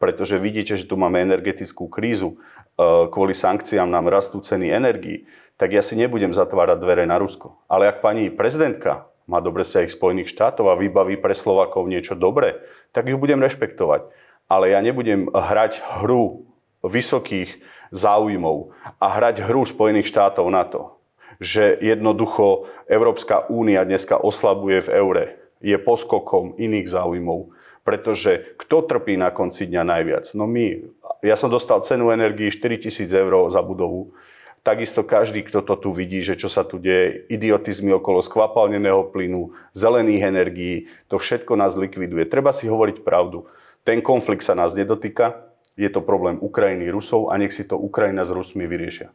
pretože 0.00 0.40
vidíte, 0.40 0.72
že 0.72 0.88
tu 0.88 0.96
máme 0.96 1.20
energetickú 1.20 1.92
krízu, 1.92 2.40
e, 2.80 3.08
kvôli 3.12 3.36
sankciám 3.36 3.92
nám 3.92 4.08
rastú 4.08 4.40
ceny 4.40 4.72
energií, 4.72 5.28
tak 5.60 5.76
ja 5.76 5.84
si 5.84 6.00
nebudem 6.00 6.32
zatvárať 6.32 6.80
dvere 6.80 7.04
na 7.04 7.20
Rusko. 7.20 7.60
Ale 7.68 7.92
ak 7.92 8.00
pani 8.00 8.32
prezidentka 8.32 9.04
má 9.28 9.44
dobre 9.44 9.68
vzťahy 9.68 9.92
Spojených 9.92 10.32
štátov 10.32 10.72
a 10.72 10.80
vybaví 10.80 11.20
pre 11.20 11.36
Slovakov 11.36 11.84
niečo 11.92 12.16
dobré, 12.16 12.56
tak 12.96 13.12
ju 13.12 13.20
budem 13.20 13.44
rešpektovať. 13.44 14.08
Ale 14.48 14.72
ja 14.72 14.80
nebudem 14.80 15.28
hrať 15.28 15.84
hru 16.00 16.48
vysokých 16.80 17.60
záujmov 17.92 18.72
a 18.96 19.06
hrať 19.12 19.44
hru 19.44 19.68
Spojených 19.68 20.08
štátov 20.08 20.48
na 20.48 20.64
to, 20.64 20.97
že 21.38 21.78
jednoducho 21.78 22.66
Európska 22.90 23.46
únia 23.46 23.86
dneska 23.86 24.18
oslabuje 24.18 24.84
v 24.84 24.92
eure, 24.94 25.24
je 25.58 25.78
poskokom 25.78 26.54
iných 26.58 26.86
záujmov 26.86 27.58
pretože 27.88 28.52
kto 28.60 28.84
trpí 28.84 29.16
na 29.16 29.32
konci 29.32 29.64
dňa 29.64 29.80
najviac? 29.80 30.36
No 30.36 30.44
my. 30.44 30.92
Ja 31.24 31.40
som 31.40 31.48
dostal 31.48 31.80
cenu 31.80 32.12
energii 32.12 32.52
4000 32.52 33.08
eur 33.08 33.48
za 33.48 33.64
budovu. 33.64 34.12
Takisto 34.60 35.00
každý, 35.00 35.40
kto 35.40 35.64
to 35.64 35.72
tu 35.80 35.90
vidí, 35.96 36.20
že 36.20 36.36
čo 36.36 36.52
sa 36.52 36.68
tu 36.68 36.76
deje, 36.76 37.24
idiotizmy 37.32 37.96
okolo 37.96 38.20
skvapalneného 38.20 39.08
plynu, 39.08 39.56
zelených 39.72 40.28
energií, 40.28 40.92
to 41.08 41.16
všetko 41.16 41.56
nás 41.56 41.80
likviduje. 41.80 42.28
Treba 42.28 42.52
si 42.52 42.68
hovoriť 42.68 43.00
pravdu. 43.00 43.48
Ten 43.88 44.04
konflikt 44.04 44.44
sa 44.44 44.52
nás 44.52 44.76
nedotýka, 44.76 45.48
je 45.80 45.88
to 45.88 46.04
problém 46.04 46.36
Ukrajiny, 46.44 46.92
Rusov 46.92 47.32
a 47.32 47.40
nech 47.40 47.56
si 47.56 47.64
to 47.64 47.80
Ukrajina 47.80 48.28
s 48.28 48.34
Rusmi 48.34 48.68
vyriešia. 48.68 49.08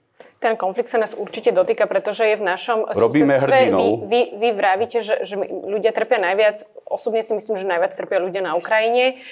Ten 0.44 0.60
konflikt 0.60 0.92
sa 0.92 1.00
nás 1.00 1.16
určite 1.16 1.56
dotýka, 1.56 1.88
pretože 1.88 2.28
je 2.28 2.36
v 2.36 2.44
našom 2.44 2.92
Robíme 2.92 3.40
hrdinou. 3.40 4.04
Vy, 4.04 4.36
vy, 4.36 4.44
vy 4.44 4.50
vravíte, 4.52 5.00
že, 5.00 5.24
že 5.24 5.40
ľudia 5.40 5.96
trpia 5.96 6.20
najviac. 6.20 6.68
Osobne 6.84 7.24
si 7.24 7.32
myslím, 7.32 7.56
že 7.56 7.64
najviac 7.64 7.96
trpia 7.96 8.20
ľudia 8.20 8.44
na 8.44 8.60
Ukrajine. 8.60 9.24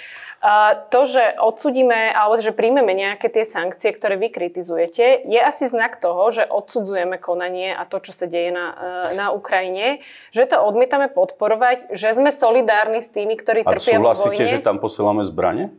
A 0.42 0.74
to, 0.74 1.06
že 1.06 1.38
odsudíme 1.38 2.16
alebo 2.16 2.42
že 2.42 2.50
príjmeme 2.50 2.98
nejaké 2.98 3.30
tie 3.30 3.46
sankcie, 3.46 3.94
ktoré 3.94 4.18
vy 4.18 4.34
kritizujete, 4.34 5.22
je 5.28 5.38
asi 5.38 5.70
znak 5.70 6.02
toho, 6.02 6.34
že 6.34 6.50
odsudzujeme 6.50 7.22
konanie 7.22 7.78
a 7.78 7.86
to, 7.86 8.02
čo 8.02 8.10
sa 8.10 8.26
deje 8.26 8.50
na, 8.50 8.74
e, 9.14 9.22
na 9.22 9.30
Ukrajine, 9.30 10.02
že 10.34 10.50
to 10.50 10.58
odmietame 10.58 11.14
podporovať, 11.14 11.94
že 11.94 12.18
sme 12.18 12.34
solidárni 12.34 13.06
s 13.06 13.14
tými, 13.14 13.38
ktorí 13.38 13.62
trpia 13.62 14.02
vo 14.02 14.10
vojne. 14.10 14.18
A 14.18 14.18
súhlasíte, 14.18 14.50
že 14.50 14.66
tam 14.66 14.82
posielame 14.82 15.22
zbranie? 15.22 15.70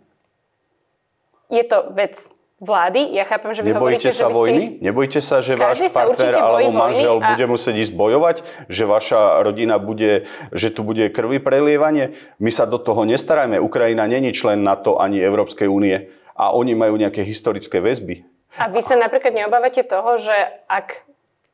Je 1.50 1.66
to 1.66 1.90
vec 1.90 2.30
vlády. 2.62 3.10
Ja 3.10 3.26
chápem, 3.26 3.50
že 3.58 3.66
vy 3.66 3.74
Nebojíte 3.74 4.06
hovoríte, 4.06 4.10
sa 4.14 4.30
že 4.30 4.34
vojny? 4.38 4.64
Ste... 4.78 4.84
Nebojíte 4.86 5.20
sa, 5.20 5.36
že 5.42 5.52
váš 5.58 5.82
partner 5.90 6.32
alebo 6.38 6.70
manžel 6.70 7.18
a... 7.18 7.34
bude 7.34 7.44
musieť 7.50 7.74
ísť 7.82 7.94
bojovať? 7.98 8.36
Že 8.70 8.84
vaša 8.86 9.20
rodina 9.42 9.82
bude, 9.82 10.30
že 10.54 10.70
tu 10.70 10.86
bude 10.86 11.10
krvi 11.10 11.42
prelievanie? 11.42 12.14
My 12.38 12.54
sa 12.54 12.70
do 12.70 12.78
toho 12.78 13.02
nestarajme. 13.02 13.58
Ukrajina 13.58 14.06
není 14.06 14.30
člen 14.30 14.62
NATO 14.62 15.02
ani 15.02 15.18
Európskej 15.18 15.66
únie 15.66 16.14
a 16.38 16.54
oni 16.54 16.78
majú 16.78 16.94
nejaké 16.94 17.26
historické 17.26 17.82
väzby. 17.82 18.22
A 18.62 18.70
vy 18.70 18.78
sa 18.78 18.94
napríklad 18.94 19.34
neobávate 19.34 19.82
toho, 19.82 20.22
že 20.22 20.34
ak 20.70 21.02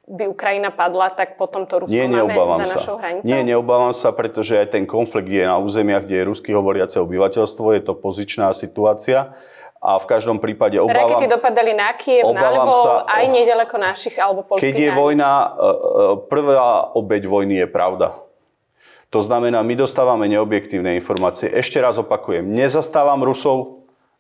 by 0.09 0.25
Ukrajina 0.25 0.73
padla, 0.73 1.13
tak 1.13 1.37
potom 1.37 1.69
to 1.69 1.85
Rusko 1.85 1.93
Nie, 1.93 2.09
máme 2.09 2.65
za 2.65 2.81
našou 2.81 2.97
hranicou? 2.97 3.29
Nie, 3.29 3.45
neobávam 3.45 3.93
sa, 3.93 4.09
pretože 4.09 4.57
aj 4.57 4.73
ten 4.73 4.89
konflikt 4.89 5.29
je 5.29 5.45
na 5.45 5.61
územiach, 5.61 6.09
kde 6.09 6.17
je 6.17 6.29
rusky 6.33 6.51
hovoriace 6.57 6.97
obyvateľstvo, 6.97 7.77
je 7.77 7.83
to 7.85 7.93
pozičná 7.93 8.51
situácia 8.57 9.37
a 9.79 9.99
v 9.99 10.07
každom 10.11 10.43
prípade 10.43 10.75
obávam... 10.79 11.15
Rakety 11.15 11.31
dopadali 11.31 11.73
na 11.75 11.95
Kiev, 11.95 12.27
na 12.35 12.51
Lvov, 12.51 12.83
sa, 12.83 13.07
aj 13.07 13.25
nedaleko 13.31 13.77
našich 13.79 14.19
alebo 14.19 14.43
polských 14.43 14.67
Keď 14.67 14.75
je 14.75 14.91
hraníc. 14.91 14.99
vojna, 14.99 15.31
e, 15.31 15.47
e, 15.47 15.73
prvá 16.27 16.67
obeď 16.99 17.23
vojny 17.31 17.55
je 17.63 17.69
pravda. 17.71 18.09
To 19.09 19.25
znamená, 19.25 19.65
my 19.65 19.75
dostávame 19.79 20.29
neobjektívne 20.29 20.93
informácie. 20.99 21.49
Ešte 21.49 21.81
raz 21.81 21.97
opakujem, 21.97 22.45
nezastávam 22.45 23.25
Rusov, 23.25 23.79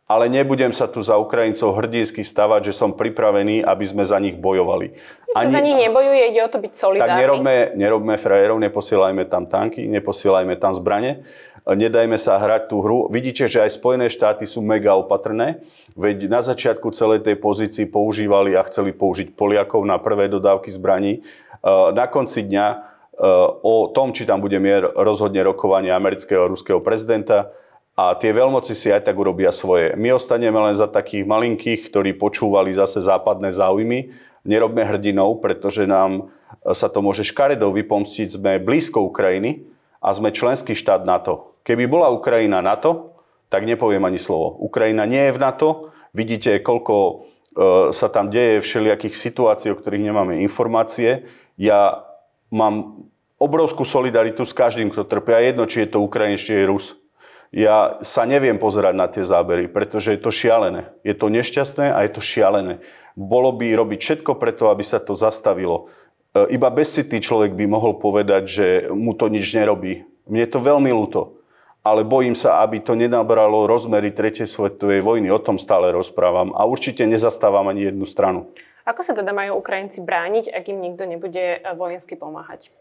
ale 0.08 0.32
nebudem 0.32 0.72
sa 0.72 0.88
tu 0.88 1.04
za 1.04 1.20
Ukrajincov 1.20 1.76
hrdinsky 1.84 2.24
stavať, 2.24 2.72
že 2.72 2.80
som 2.80 2.96
pripravený, 2.96 3.60
aby 3.60 3.84
sme 3.84 4.08
za 4.08 4.16
nich 4.16 4.40
bojovali. 4.40 4.96
Ani... 5.36 5.52
za 5.52 5.60
nich 5.60 5.76
nebojuje, 5.76 6.32
ide 6.32 6.40
o 6.40 6.48
to 6.48 6.56
byť 6.64 6.72
solidárny. 6.72 7.12
Tak 7.12 7.20
nerobme, 7.20 7.56
nerobme 7.76 8.14
frajerov, 8.16 8.56
neposielajme 8.56 9.28
tam 9.28 9.44
tanky, 9.44 9.84
neposielajme 9.84 10.56
tam 10.56 10.72
zbranie, 10.72 11.28
nedajme 11.68 12.16
sa 12.16 12.40
hrať 12.40 12.72
tú 12.72 12.80
hru. 12.80 13.12
Vidíte, 13.12 13.44
že 13.44 13.60
aj 13.60 13.76
Spojené 13.76 14.08
štáty 14.08 14.48
sú 14.48 14.64
mega 14.64 14.96
opatrné, 14.96 15.60
veď 15.92 16.32
na 16.32 16.40
začiatku 16.40 16.88
celej 16.96 17.28
tej 17.28 17.36
pozícii 17.36 17.84
používali 17.84 18.56
a 18.56 18.64
chceli 18.64 18.96
použiť 18.96 19.36
Poliakov 19.36 19.84
na 19.84 20.00
prvé 20.00 20.32
dodávky 20.32 20.72
zbraní. 20.72 21.20
Na 21.92 22.06
konci 22.08 22.48
dňa 22.48 22.66
o 23.66 23.90
tom, 23.90 24.14
či 24.14 24.22
tam 24.24 24.38
bude 24.38 24.56
mier, 24.62 24.88
rozhodne 24.94 25.42
rokovanie 25.42 25.90
amerického 25.90 26.46
a 26.46 26.50
ruského 26.54 26.78
prezidenta 26.78 27.50
a 27.98 28.14
tie 28.14 28.30
veľmoci 28.30 28.78
si 28.78 28.94
aj 28.94 29.10
tak 29.10 29.18
urobia 29.18 29.50
svoje. 29.50 29.90
My 29.98 30.14
ostaneme 30.14 30.54
len 30.70 30.78
za 30.78 30.86
takých 30.86 31.26
malinkých, 31.26 31.90
ktorí 31.90 32.14
počúvali 32.14 32.70
zase 32.70 33.02
západné 33.02 33.50
záujmy. 33.50 34.14
Nerobme 34.46 34.86
hrdinou, 34.86 35.42
pretože 35.42 35.82
nám 35.82 36.30
sa 36.62 36.86
to 36.86 37.02
môže 37.02 37.26
škaredou 37.26 37.74
vypomstiť. 37.74 38.38
Sme 38.38 38.62
blízko 38.62 39.02
Ukrajiny 39.10 39.66
a 39.98 40.14
sme 40.14 40.30
členský 40.30 40.78
štát 40.78 41.02
NATO. 41.02 41.57
Keby 41.68 41.84
bola 41.84 42.08
Ukrajina 42.08 42.64
NATO, 42.64 43.20
tak 43.52 43.68
nepoviem 43.68 44.00
ani 44.08 44.16
slovo. 44.16 44.56
Ukrajina 44.64 45.04
nie 45.04 45.28
je 45.28 45.36
v 45.36 45.42
NATO. 45.44 45.68
Vidíte, 46.16 46.64
koľko 46.64 46.94
e, 46.96 47.14
sa 47.92 48.08
tam 48.08 48.32
deje 48.32 48.64
všelijakých 48.64 49.12
situácií, 49.12 49.68
o 49.72 49.76
ktorých 49.76 50.08
nemáme 50.08 50.40
informácie. 50.40 51.28
Ja 51.60 52.08
mám 52.48 53.04
obrovskú 53.36 53.84
solidaritu 53.84 54.48
s 54.48 54.56
každým, 54.56 54.88
kto 54.88 55.04
trpia. 55.04 55.44
Jedno, 55.44 55.68
či 55.68 55.84
je 55.84 55.92
to 55.92 56.00
Ukrajin, 56.00 56.40
či 56.40 56.56
je 56.56 56.64
Rus 56.64 56.96
ja 57.48 57.96
sa 58.04 58.28
neviem 58.28 58.60
pozerať 58.60 58.94
na 58.94 59.08
tie 59.08 59.24
zábery, 59.24 59.72
pretože 59.72 60.12
je 60.12 60.20
to 60.20 60.28
šialené. 60.28 60.92
Je 61.00 61.16
to 61.16 61.32
nešťastné 61.32 61.96
a 61.96 62.04
je 62.04 62.10
to 62.12 62.20
šialené. 62.20 62.84
Bolo 63.16 63.56
by 63.56 63.72
robiť 63.72 64.00
všetko 64.04 64.36
preto, 64.36 64.68
aby 64.68 64.84
sa 64.84 65.00
to 65.00 65.16
zastavilo. 65.16 65.88
E, 66.36 66.52
iba 66.52 66.68
bezcitý 66.68 67.24
človek 67.24 67.56
by 67.56 67.64
mohol 67.64 67.96
povedať, 67.96 68.42
že 68.44 68.66
mu 68.92 69.16
to 69.16 69.32
nič 69.32 69.56
nerobí. 69.56 70.04
Mne 70.28 70.40
je 70.44 70.52
to 70.52 70.60
veľmi 70.60 70.92
ľúto. 70.92 71.37
Ale 71.88 72.04
bojím 72.04 72.36
sa, 72.36 72.60
aby 72.60 72.84
to 72.84 72.92
nenabralo 72.92 73.64
rozmery 73.64 74.12
tretej 74.12 74.44
svetovej 74.44 75.00
vojny. 75.00 75.32
O 75.32 75.40
tom 75.40 75.56
stále 75.56 75.88
rozprávam. 75.88 76.52
A 76.52 76.68
určite 76.68 77.08
nezastávam 77.08 77.64
ani 77.64 77.88
jednu 77.88 78.04
stranu. 78.04 78.52
Ako 78.84 79.00
sa 79.04 79.16
teda 79.16 79.32
majú 79.32 79.60
Ukrajinci 79.60 80.00
brániť, 80.04 80.52
ak 80.52 80.64
im 80.68 80.80
nikto 80.80 81.04
nebude 81.08 81.60
vojensky 81.76 82.16
pomáhať? 82.16 82.72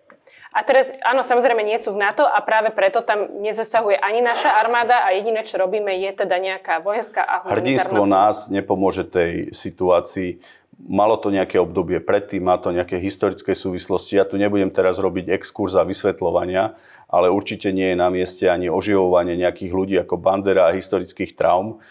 A 0.52 0.64
teraz, 0.64 0.92
áno, 1.04 1.24
samozrejme 1.24 1.64
nie 1.64 1.80
sú 1.80 1.96
v 1.96 2.04
NATO 2.04 2.24
a 2.24 2.40
práve 2.44 2.72
preto 2.72 3.04
tam 3.04 3.44
nezasahuje 3.44 4.00
ani 4.00 4.20
naša 4.24 4.60
armáda 4.60 5.08
a 5.08 5.16
jediné, 5.16 5.44
čo 5.48 5.60
robíme, 5.60 5.92
je 6.04 6.12
teda 6.16 6.36
nejaká 6.40 6.84
vojenská 6.84 7.24
a 7.24 7.44
humanitárna... 7.44 7.56
Hrdinstvo 7.60 8.04
nás 8.08 8.52
nepomôže 8.52 9.08
tej 9.08 9.52
situácii. 9.56 10.40
Malo 10.78 11.18
to 11.18 11.34
nejaké 11.34 11.58
obdobie 11.58 11.98
predtým, 11.98 12.46
má 12.46 12.62
to 12.62 12.70
nejaké 12.70 13.02
historické 13.02 13.58
súvislosti. 13.58 14.14
Ja 14.14 14.30
tu 14.30 14.38
nebudem 14.38 14.70
teraz 14.70 15.02
robiť 15.02 15.34
exkurs 15.34 15.74
a 15.74 15.82
vysvetľovania, 15.82 16.78
ale 17.10 17.34
určite 17.34 17.74
nie 17.74 17.92
je 17.92 17.98
na 17.98 18.14
mieste 18.14 18.46
ani 18.46 18.70
oživovanie 18.70 19.34
nejakých 19.42 19.74
ľudí 19.74 19.96
ako 19.98 20.22
Bandera 20.22 20.70
a 20.70 20.78
historických 20.78 21.34
traum. 21.34 21.82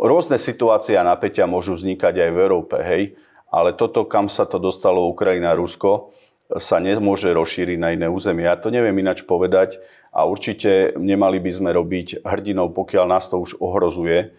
Rôzne 0.00 0.40
situácie 0.40 0.96
a 0.96 1.04
napätia 1.04 1.44
môžu 1.44 1.76
vznikať 1.76 2.14
aj 2.16 2.30
v 2.32 2.38
Európe, 2.40 2.80
hej, 2.80 3.12
ale 3.52 3.76
toto, 3.76 4.08
kam 4.08 4.32
sa 4.32 4.48
to 4.48 4.56
dostalo 4.56 5.04
Ukrajina 5.12 5.52
Rusko, 5.52 6.16
sa 6.56 6.80
nemôže 6.80 7.28
rozšíriť 7.28 7.76
na 7.76 7.92
iné 7.92 8.08
územie. 8.08 8.48
Ja 8.48 8.56
to 8.56 8.72
neviem 8.72 8.96
ináč 8.96 9.20
povedať 9.24 9.84
a 10.16 10.24
určite 10.24 10.96
nemali 10.96 11.40
by 11.44 11.52
sme 11.52 11.70
robiť 11.76 12.24
hrdinou, 12.24 12.72
pokiaľ 12.72 13.04
nás 13.04 13.28
to 13.28 13.36
už 13.36 13.60
ohrozuje. 13.60 14.32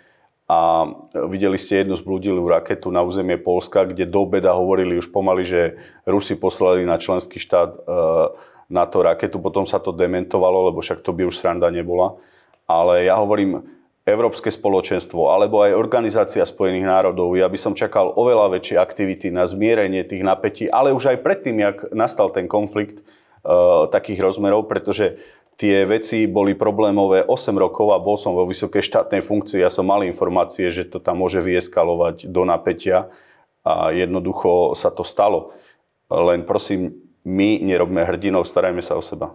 A 0.44 0.92
videli 1.32 1.56
ste 1.56 1.82
jednu 1.82 1.96
zblúdilú 1.96 2.44
raketu 2.44 2.92
na 2.92 3.00
územie 3.00 3.40
Polska, 3.40 3.88
kde 3.88 4.04
do 4.04 4.28
obeda 4.28 4.52
hovorili 4.52 5.00
už 5.00 5.08
pomaly, 5.08 5.48
že 5.48 5.62
Rusi 6.04 6.36
poslali 6.36 6.84
na 6.84 7.00
členský 7.00 7.40
štát 7.40 7.72
e, 7.72 7.80
na 8.68 8.84
to 8.84 9.08
raketu. 9.08 9.40
Potom 9.40 9.64
sa 9.64 9.80
to 9.80 9.96
dementovalo, 9.96 10.68
lebo 10.68 10.84
však 10.84 11.00
to 11.00 11.16
by 11.16 11.24
už 11.24 11.40
sranda 11.40 11.72
nebola. 11.72 12.20
Ale 12.68 13.08
ja 13.08 13.16
hovorím, 13.16 13.64
Európske 14.04 14.52
spoločenstvo 14.52 15.32
alebo 15.32 15.64
aj 15.64 15.80
Organizácia 15.80 16.44
spojených 16.44 16.92
národov, 16.92 17.40
ja 17.40 17.48
by 17.48 17.56
som 17.56 17.72
čakal 17.72 18.12
oveľa 18.12 18.60
väčšie 18.60 18.76
aktivity 18.76 19.32
na 19.32 19.48
zmierenie 19.48 20.04
tých 20.04 20.28
napätí, 20.28 20.68
ale 20.68 20.92
už 20.92 21.16
aj 21.16 21.24
predtým, 21.24 21.64
jak 21.64 21.88
nastal 21.96 22.28
ten 22.28 22.52
konflikt 22.52 23.00
e, 23.00 23.04
takých 23.88 24.20
rozmerov, 24.20 24.68
pretože 24.68 25.24
tie 25.58 25.86
veci 25.86 26.26
boli 26.26 26.58
problémové 26.58 27.26
8 27.26 27.54
rokov 27.56 27.94
a 27.94 28.02
bol 28.02 28.18
som 28.18 28.34
vo 28.34 28.46
vysokej 28.48 28.82
štátnej 28.82 29.22
funkcii. 29.22 29.62
Ja 29.62 29.70
som 29.70 29.88
mal 29.88 30.06
informácie, 30.06 30.70
že 30.74 30.88
to 30.88 30.98
tam 30.98 31.22
môže 31.22 31.42
vyeskalovať 31.42 32.30
do 32.30 32.44
napätia 32.46 33.10
a 33.64 33.94
jednoducho 33.96 34.76
sa 34.76 34.92
to 34.92 35.06
stalo. 35.06 35.56
Len 36.12 36.44
prosím, 36.44 36.94
my 37.24 37.64
nerobme 37.64 38.04
hrdinov, 38.04 38.44
starajme 38.44 38.84
sa 38.84 39.00
o 39.00 39.04
seba. 39.04 39.32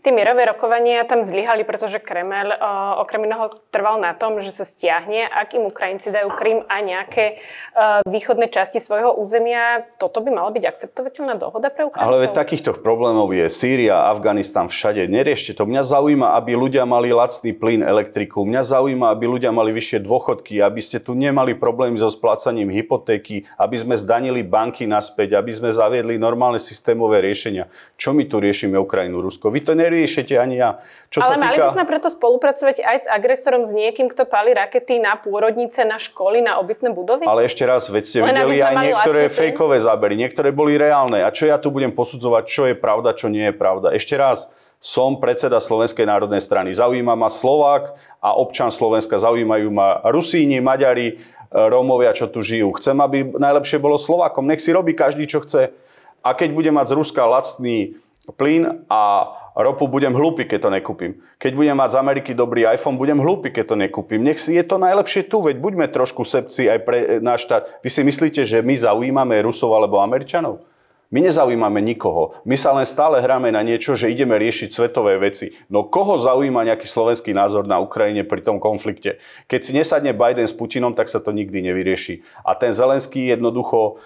Tie 0.00 0.16
mierové 0.16 0.48
rokovania 0.48 1.04
tam 1.04 1.20
zlyhali, 1.20 1.60
pretože 1.68 2.00
Kremel 2.00 2.56
uh, 2.56 2.96
okrem 3.04 3.28
iného 3.28 3.52
trval 3.68 4.00
na 4.00 4.16
tom, 4.16 4.40
že 4.40 4.48
sa 4.48 4.64
stiahne, 4.64 5.28
ak 5.28 5.52
im 5.52 5.68
Ukrajinci 5.68 6.08
dajú 6.08 6.32
Krym 6.40 6.64
a 6.72 6.80
nejaké 6.80 7.36
uh, 7.76 8.00
východné 8.08 8.48
časti 8.48 8.80
svojho 8.80 9.12
územia. 9.20 9.84
Toto 10.00 10.24
by 10.24 10.32
mala 10.32 10.48
byť 10.56 10.64
akceptovateľná 10.64 11.36
dohoda 11.36 11.68
pre 11.68 11.84
Ukrajincov? 11.84 12.16
Ale 12.16 12.32
takýchto 12.32 12.80
problémov 12.80 13.28
je 13.36 13.44
Sýria, 13.52 14.08
Afganistan, 14.08 14.72
všade. 14.72 15.04
Neriešte 15.04 15.52
to. 15.52 15.68
Mňa 15.68 15.84
zaujíma, 15.84 16.32
aby 16.32 16.56
ľudia 16.56 16.88
mali 16.88 17.12
lacný 17.12 17.52
plyn, 17.52 17.84
elektriku. 17.84 18.48
Mňa 18.48 18.62
zaujíma, 18.72 19.12
aby 19.12 19.28
ľudia 19.28 19.52
mali 19.52 19.68
vyššie 19.76 20.00
dôchodky, 20.00 20.64
aby 20.64 20.80
ste 20.80 20.96
tu 20.96 21.12
nemali 21.12 21.52
problémy 21.52 22.00
so 22.00 22.08
splácaním 22.08 22.72
hypotéky, 22.72 23.44
aby 23.60 23.76
sme 23.76 24.00
zdanili 24.00 24.40
banky 24.40 24.88
naspäť, 24.88 25.36
aby 25.36 25.52
sme 25.52 25.68
zaviedli 25.68 26.16
normálne 26.16 26.56
systémové 26.56 27.20
riešenia. 27.20 27.68
Čo 28.00 28.16
my 28.16 28.24
tu 28.24 28.40
riešime 28.40 28.80
Ukrajinu, 28.80 29.20
Rusko? 29.20 29.52
Vy 29.52 29.60
to 29.60 29.76
neriešite 29.90 30.38
ani 30.38 30.62
ja. 30.62 30.78
Čo 31.10 31.26
Ale 31.26 31.34
sa 31.34 31.36
mali 31.42 31.58
týka... 31.58 31.66
by 31.66 31.74
sme 31.74 31.84
preto 31.90 32.06
spolupracovať 32.06 32.76
aj 32.86 32.96
s 33.02 33.06
agresorom, 33.10 33.66
s 33.66 33.74
niekým, 33.74 34.06
kto 34.06 34.22
pali 34.30 34.54
rakety 34.54 35.02
na 35.02 35.18
pôrodnice, 35.18 35.82
na 35.82 35.98
školy, 35.98 36.38
na 36.38 36.62
obytné 36.62 36.94
budovy? 36.94 37.26
Ale 37.26 37.50
ešte 37.50 37.66
raz, 37.66 37.90
veď 37.90 38.04
ste 38.06 38.18
Len 38.22 38.30
videli 38.30 38.62
aj 38.62 38.74
niektoré 38.78 39.26
fejkové 39.26 39.82
zábery, 39.82 40.14
niektoré 40.14 40.54
boli 40.54 40.78
reálne. 40.78 41.26
A 41.26 41.34
čo 41.34 41.50
ja 41.50 41.58
tu 41.58 41.74
budem 41.74 41.90
posudzovať, 41.90 42.42
čo 42.46 42.62
je 42.70 42.78
pravda, 42.78 43.10
čo 43.18 43.26
nie 43.26 43.50
je 43.50 43.54
pravda? 43.58 43.90
Ešte 43.90 44.14
raz, 44.14 44.46
som 44.78 45.18
predseda 45.18 45.60
Slovenskej 45.60 46.06
národnej 46.08 46.40
strany. 46.40 46.72
Zaujíma 46.72 47.12
ma 47.12 47.28
Slovák 47.28 47.98
a 48.22 48.32
občan 48.38 48.72
Slovenska. 48.72 49.20
Zaujímajú 49.20 49.68
ma 49.68 50.00
Rusíni, 50.08 50.62
Maďari, 50.62 51.20
Rómovia, 51.50 52.14
čo 52.14 52.30
tu 52.30 52.40
žijú. 52.40 52.70
Chcem, 52.78 52.94
aby 53.02 53.26
najlepšie 53.26 53.82
bolo 53.82 53.98
Slovákom. 53.98 54.46
Nech 54.46 54.62
si 54.62 54.70
robí 54.70 54.94
každý, 54.94 55.26
čo 55.26 55.42
chce. 55.42 55.74
A 56.22 56.32
keď 56.32 56.54
bude 56.54 56.70
mať 56.70 56.94
z 56.94 56.96
Ruska 56.96 57.26
lacný 57.26 57.98
plyn 58.38 58.86
a 58.86 59.34
ropu, 59.56 59.90
budem 59.90 60.14
hlúpy, 60.14 60.46
keď 60.46 60.68
to 60.68 60.70
nekúpim. 60.70 61.12
Keď 61.42 61.52
budem 61.58 61.76
mať 61.76 61.96
z 61.96 62.00
Ameriky 62.00 62.30
dobrý 62.32 62.66
iPhone, 62.70 62.94
budem 62.94 63.18
hlúpy, 63.18 63.50
keď 63.50 63.74
to 63.74 63.76
nekúpim. 63.76 64.22
Nech 64.22 64.38
je 64.38 64.62
to 64.62 64.78
najlepšie 64.78 65.26
tu, 65.26 65.42
veď 65.42 65.58
buďme 65.58 65.86
trošku 65.90 66.22
sepci 66.22 66.70
aj 66.70 66.78
pre 66.86 66.98
náš 67.18 67.50
štát. 67.50 67.82
Vy 67.82 67.88
si 67.90 68.02
myslíte, 68.06 68.40
že 68.46 68.62
my 68.62 68.74
zaujímame 68.78 69.42
Rusov 69.42 69.74
alebo 69.74 69.98
Američanov? 69.98 70.69
My 71.10 71.18
nezaujímame 71.18 71.82
nikoho. 71.82 72.38
My 72.46 72.54
sa 72.54 72.70
len 72.70 72.86
stále 72.86 73.18
hráme 73.18 73.50
na 73.50 73.66
niečo, 73.66 73.98
že 73.98 74.14
ideme 74.14 74.38
riešiť 74.38 74.70
svetové 74.70 75.18
veci. 75.18 75.58
No 75.66 75.82
koho 75.82 76.14
zaujíma 76.14 76.62
nejaký 76.62 76.86
slovenský 76.86 77.34
názor 77.34 77.66
na 77.66 77.82
Ukrajine 77.82 78.22
pri 78.22 78.46
tom 78.46 78.62
konflikte? 78.62 79.18
Keď 79.50 79.60
si 79.60 79.74
nesadne 79.74 80.14
Biden 80.14 80.46
s 80.46 80.54
Putinom, 80.54 80.94
tak 80.94 81.10
sa 81.10 81.18
to 81.18 81.34
nikdy 81.34 81.66
nevyrieši. 81.66 82.22
A 82.46 82.54
ten 82.54 82.70
Zelenský 82.70 83.26
jednoducho 83.26 83.98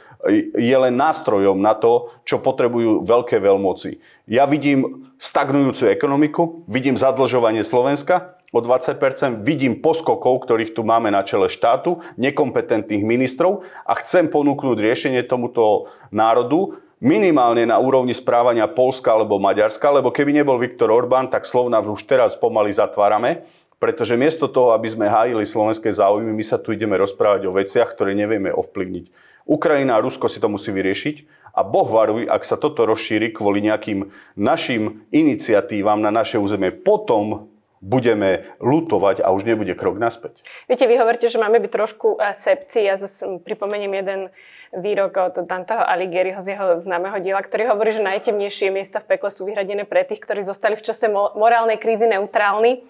je 0.57 0.77
len 0.81 0.97
nástrojom 0.97 1.61
na 1.61 1.77
to, 1.77 2.09
čo 2.25 2.40
potrebujú 2.40 3.05
veľké 3.05 3.37
veľmoci. 3.37 4.01
Ja 4.25 4.49
vidím 4.49 5.12
stagnujúcu 5.21 5.93
ekonomiku, 5.93 6.64
vidím 6.64 6.97
zadlžovanie 6.97 7.69
Slovenska, 7.69 8.40
o 8.55 8.62
20%, 8.62 9.43
vidím 9.43 9.83
poskokov, 9.83 10.47
ktorých 10.47 10.79
tu 10.79 10.87
máme 10.87 11.11
na 11.11 11.27
čele 11.27 11.51
štátu, 11.51 11.99
nekompetentných 12.14 13.03
ministrov 13.03 13.67
a 13.83 13.93
chcem 13.99 14.31
ponúknuť 14.31 14.79
riešenie 14.79 15.27
tomuto 15.27 15.90
národu 16.14 16.79
minimálne 17.03 17.67
na 17.67 17.79
úrovni 17.79 18.15
správania 18.15 18.71
Polska 18.71 19.15
alebo 19.15 19.43
Maďarska, 19.43 19.87
lebo 19.91 20.15
keby 20.15 20.35
nebol 20.43 20.59
Viktor 20.59 20.91
Orbán, 20.91 21.31
tak 21.31 21.49
Slovna 21.49 21.83
už 21.83 22.07
teraz 22.07 22.35
pomaly 22.39 22.75
zatvárame, 22.75 23.47
pretože 23.79 24.17
miesto 24.17 24.49
toho, 24.49 24.73
aby 24.73 24.89
sme 24.89 25.11
hájili 25.11 25.45
slovenské 25.45 25.93
záujmy, 25.93 26.33
my 26.33 26.45
sa 26.47 26.57
tu 26.57 26.73
ideme 26.73 26.97
rozprávať 26.97 27.45
o 27.47 27.55
veciach, 27.55 27.93
ktoré 27.93 28.17
nevieme 28.17 28.49
ovplyvniť. 28.49 29.35
Ukrajina 29.45 30.01
a 30.01 30.03
Rusko 30.03 30.33
si 30.33 30.41
to 30.41 30.49
musí 30.49 30.73
vyriešiť 30.73 31.17
a 31.53 31.61
Boh 31.61 31.85
varuj, 31.85 32.25
ak 32.25 32.43
sa 32.49 32.57
toto 32.57 32.89
rozšíri 32.89 33.37
kvôli 33.37 33.61
nejakým 33.61 34.09
našim 34.41 35.05
iniciatívam 35.13 36.01
na 36.01 36.09
naše 36.09 36.41
územie, 36.41 36.73
potom 36.73 37.53
budeme 37.85 38.49
lutovať 38.64 39.20
a 39.20 39.29
už 39.29 39.44
nebude 39.44 39.77
krok 39.77 40.01
naspäť. 40.01 40.40
Viete, 40.64 40.88
vy 40.88 40.97
hovoríte, 40.97 41.29
že 41.29 41.37
máme 41.37 41.61
byť 41.61 41.68
trošku 41.70 42.16
eh, 42.16 42.33
sepci. 42.33 42.81
Ja 42.81 42.97
zase 42.97 43.44
pripomeniem 43.44 43.92
jeden 43.92 44.20
výrok 44.73 45.12
od 45.20 45.35
Danteho 45.44 45.85
Alighieriho 45.85 46.40
z 46.40 46.57
jeho 46.57 46.81
známeho 46.81 47.20
diela, 47.20 47.44
ktorý 47.44 47.77
hovorí, 47.77 47.92
že 47.92 48.01
najtemnejšie 48.01 48.73
miesta 48.73 49.05
v 49.05 49.14
pekle 49.14 49.29
sú 49.29 49.44
vyhradené 49.44 49.85
pre 49.85 50.03
tých, 50.03 50.25
ktorí 50.25 50.40
zostali 50.40 50.81
v 50.81 50.83
čase 50.83 51.12
morálnej 51.12 51.77
krízy 51.77 52.09
neutrálni. 52.09 52.83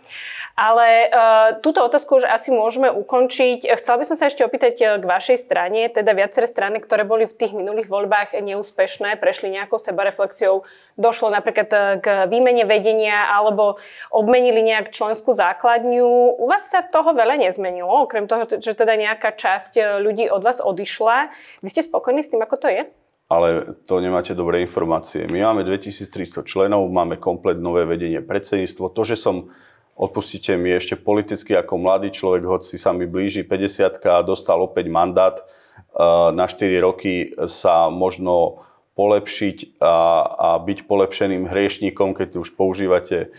Ale 0.55 1.11
uh, 1.11 1.59
túto 1.59 1.83
otázku 1.83 2.23
už 2.23 2.31
asi 2.31 2.55
môžeme 2.55 2.87
ukončiť. 2.87 3.75
Chcela 3.75 3.99
by 3.99 4.05
som 4.07 4.15
sa 4.15 4.31
ešte 4.31 4.47
opýtať 4.47 4.75
eh, 4.79 4.89
k 5.03 5.05
vašej 5.05 5.43
strane, 5.43 5.91
teda 5.91 6.15
viaceré 6.15 6.47
strany, 6.47 6.79
ktoré 6.79 7.03
boli 7.03 7.27
v 7.27 7.35
tých 7.35 7.59
minulých 7.59 7.91
voľbách 7.91 8.39
neúspešné, 8.39 9.19
prešli 9.19 9.51
nejakou 9.51 9.83
sebareflexiou, 9.83 10.63
došlo 10.95 11.35
napríklad 11.35 11.69
eh, 11.75 11.83
k 11.99 12.07
výmene 12.31 12.63
vedenia 12.71 13.35
alebo 13.35 13.83
obmenili 14.15 14.63
nejak 14.63 14.95
členskú 14.95 15.35
základňu. 15.35 16.39
U 16.39 16.47
vás 16.47 16.71
sa 16.71 16.87
toho 16.87 17.19
veľa 17.19 17.35
nezmenilo, 17.35 18.07
okrem 18.07 18.31
toho, 18.31 18.47
že 18.47 18.79
teda 18.79 18.95
nejaká 18.95 19.35
časť 19.35 19.99
ľudí 20.07 20.31
od 20.31 20.47
vás 20.47 20.63
odišla. 20.63 21.35
Vy 21.67 21.69
ste 21.75 21.83
spokojní 21.83 22.23
s 22.23 22.31
tým, 22.31 22.47
ako 22.47 22.63
to 22.63 22.71
je? 22.71 22.87
ale 23.25 23.75
to 23.89 23.99
nemáte 23.99 24.37
dobré 24.37 24.63
informácie. 24.63 25.27
My 25.27 25.51
máme 25.51 25.65
2300 25.65 26.45
členov, 26.45 26.87
máme 26.93 27.17
komplet 27.17 27.57
nové 27.57 27.89
vedenie 27.89 28.21
predsedníctvo. 28.21 28.93
To, 28.93 29.03
že 29.03 29.17
som 29.17 29.51
odpustite 29.95 30.59
mi 30.59 30.75
ešte 30.75 30.99
politicky 30.99 31.55
ako 31.55 31.79
mladý 31.79 32.11
človek, 32.11 32.43
hoci 32.45 32.75
sa 32.79 32.91
mi 32.91 33.07
blíži 33.07 33.47
50 33.47 34.03
a 34.03 34.27
dostal 34.27 34.59
opäť 34.59 34.91
mandát 34.91 35.41
eh, 35.41 36.31
na 36.35 36.47
4 36.51 36.67
roky 36.83 37.31
sa 37.47 37.89
možno 37.91 38.67
polepšiť 38.95 39.83
a, 39.83 39.95
a 40.39 40.49
byť 40.63 40.87
polepšeným 40.87 41.51
hriešníkom, 41.51 42.15
keď 42.15 42.39
už 42.43 42.55
používate 42.55 43.31
eh, 43.31 43.35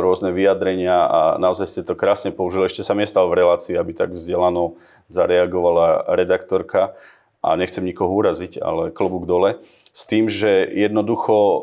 rôzne 0.00 0.32
vyjadrenia 0.32 0.96
a 1.08 1.20
naozaj 1.40 1.66
ste 1.68 1.82
to 1.84 1.96
krásne 1.96 2.32
použili. 2.32 2.68
Ešte 2.68 2.84
sa 2.84 2.92
mi 2.92 3.08
stal 3.08 3.28
v 3.28 3.44
relácii, 3.44 3.76
aby 3.76 3.92
tak 3.96 4.12
vzdelano 4.12 4.76
zareagovala 5.08 6.08
redaktorka 6.16 6.96
a 7.40 7.54
nechcem 7.56 7.84
nikoho 7.84 8.12
uraziť, 8.12 8.60
ale 8.60 8.90
klobúk 8.92 9.24
dole. 9.24 9.62
S 9.96 10.04
tým, 10.04 10.28
že 10.28 10.68
jednoducho 10.68 11.36
eh, 11.36 11.62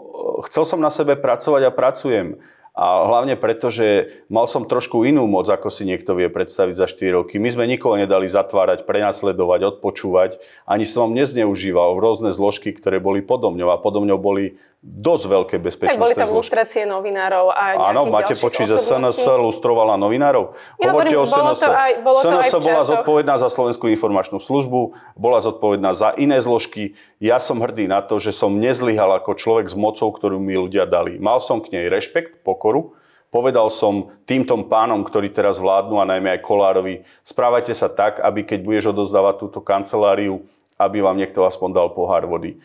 chcel 0.50 0.66
som 0.66 0.82
na 0.82 0.90
sebe 0.90 1.14
pracovať 1.14 1.62
a 1.70 1.74
pracujem 1.74 2.42
a 2.76 3.08
hlavne 3.08 3.40
preto, 3.40 3.72
že 3.72 4.12
mal 4.28 4.52
som 4.52 4.68
trošku 4.68 5.08
inú 5.08 5.24
moc, 5.32 5.48
ako 5.48 5.72
si 5.72 5.88
niekto 5.88 6.12
vie 6.12 6.28
predstaviť 6.28 6.76
za 6.76 6.92
4 6.92 7.16
roky. 7.16 7.40
My 7.40 7.48
sme 7.48 7.72
nikoho 7.72 7.96
nedali 7.96 8.28
zatvárať, 8.28 8.84
prenasledovať, 8.84 9.80
odpočúvať. 9.80 10.44
Ani 10.68 10.84
som 10.84 11.16
nezneužíval 11.16 11.96
rôzne 11.96 12.36
zložky, 12.36 12.76
ktoré 12.76 13.00
boli 13.00 13.24
podo 13.24 13.48
mňou. 13.56 13.72
A 13.72 13.80
podo 13.80 14.04
mňou 14.04 14.20
boli 14.20 14.60
dosť 14.86 15.24
veľké 15.26 15.56
bezpečnostné 15.58 15.98
Tak 15.98 16.06
boli 16.06 16.14
tam 16.14 16.30
lustrácie 16.38 16.86
novinárov 16.86 17.50
a 17.50 17.90
Áno, 17.90 18.06
máte 18.06 18.38
počuť, 18.38 18.70
že 18.70 18.78
SNS 18.78 19.26
lustrovala 19.42 19.98
novinárov? 19.98 20.54
Ja 20.78 20.94
Hovorte 20.94 21.18
hovorím, 21.18 21.26
o 21.26 21.26
SNS. 21.26 21.60
To 21.66 21.72
aj, 21.74 21.92
bolo 22.06 22.18
SNS 22.22 22.54
to 22.54 22.58
aj 22.62 22.62
bola 22.62 22.82
zodpovedná 22.86 23.36
za 23.42 23.50
Slovenskú 23.50 23.90
informačnú 23.90 24.38
službu, 24.38 24.94
bola 25.18 25.42
zodpovedná 25.42 25.90
za 25.98 26.14
iné 26.22 26.38
zložky. 26.38 26.94
Ja 27.18 27.42
som 27.42 27.58
hrdý 27.66 27.90
na 27.90 28.06
to, 28.06 28.22
že 28.22 28.30
som 28.30 28.62
nezlyhal 28.62 29.18
ako 29.18 29.34
človek 29.34 29.66
s 29.66 29.74
mocou, 29.74 30.14
ktorú 30.14 30.38
mi 30.38 30.54
ľudia 30.54 30.86
dali. 30.86 31.18
Mal 31.18 31.42
som 31.42 31.66
k 31.66 31.74
nej 31.74 31.90
rešpekt, 31.90 32.46
pokoru. 32.46 32.94
Povedal 33.34 33.74
som 33.74 34.14
týmto 34.30 34.54
pánom, 34.70 35.02
ktorí 35.02 35.34
teraz 35.34 35.58
vládnu 35.58 35.98
a 35.98 36.06
najmä 36.08 36.38
aj 36.38 36.46
Kolárovi, 36.46 37.04
správajte 37.26 37.74
sa 37.74 37.90
tak, 37.90 38.22
aby 38.22 38.46
keď 38.46 38.62
budeš 38.62 38.86
odozdávať 38.94 39.42
túto 39.42 39.60
kanceláriu, 39.66 40.46
aby 40.78 41.02
vám 41.02 41.18
niekto 41.18 41.42
aspoň 41.44 41.70
dal 41.74 41.90
pohár 41.92 42.30
vody 42.30 42.62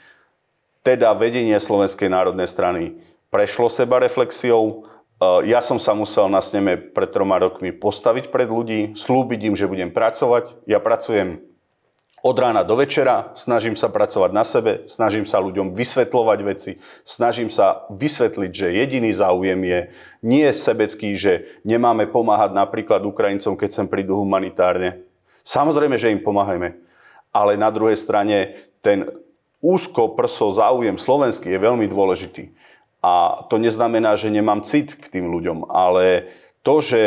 teda 0.81 1.13
vedenie 1.13 1.57
Slovenskej 1.61 2.09
národnej 2.09 2.49
strany 2.49 3.01
prešlo 3.29 3.69
seba 3.69 4.01
reflexiou. 4.01 4.89
E, 5.21 5.49
ja 5.49 5.61
som 5.61 5.77
sa 5.77 5.93
musel 5.93 6.27
na 6.33 6.41
sneme 6.41 6.77
pred 6.77 7.13
troma 7.13 7.37
rokmi 7.37 7.71
postaviť 7.71 8.33
pred 8.33 8.49
ľudí, 8.49 8.97
slúbiť 8.97 9.41
im, 9.53 9.55
že 9.57 9.71
budem 9.71 9.93
pracovať. 9.93 10.65
Ja 10.65 10.81
pracujem 10.81 11.51
od 12.21 12.37
rána 12.37 12.61
do 12.69 12.77
večera, 12.77 13.33
snažím 13.33 13.81
sa 13.81 13.89
pracovať 13.89 14.31
na 14.37 14.45
sebe, 14.45 14.85
snažím 14.85 15.25
sa 15.25 15.41
ľuďom 15.41 15.73
vysvetľovať 15.73 16.39
veci, 16.45 16.77
snažím 17.01 17.49
sa 17.49 17.89
vysvetliť, 17.89 18.53
že 18.53 18.77
jediný 18.77 19.09
záujem 19.09 19.61
je 19.65 19.81
nie 20.21 20.45
sebecký, 20.53 21.17
že 21.17 21.49
nemáme 21.65 22.13
pomáhať 22.13 22.53
napríklad 22.53 23.01
Ukrajincom, 23.09 23.57
keď 23.57 23.71
sem 23.73 23.87
prídu 23.89 24.21
humanitárne. 24.21 25.01
Samozrejme, 25.41 25.97
že 25.97 26.13
im 26.13 26.21
pomáhajme. 26.21 26.77
Ale 27.33 27.57
na 27.57 27.73
druhej 27.73 27.97
strane 27.97 28.69
ten 28.85 29.09
úzko 29.61 30.17
prso 30.17 30.53
záujem 30.53 30.97
slovenský 30.97 31.53
je 31.53 31.61
veľmi 31.61 31.87
dôležitý. 31.89 32.53
A 33.01 33.45
to 33.49 33.57
neznamená, 33.57 34.13
že 34.17 34.29
nemám 34.29 34.61
cit 34.61 34.93
k 34.97 35.09
tým 35.09 35.33
ľuďom, 35.33 35.73
ale 35.73 36.29
to, 36.61 36.85
že 36.85 37.01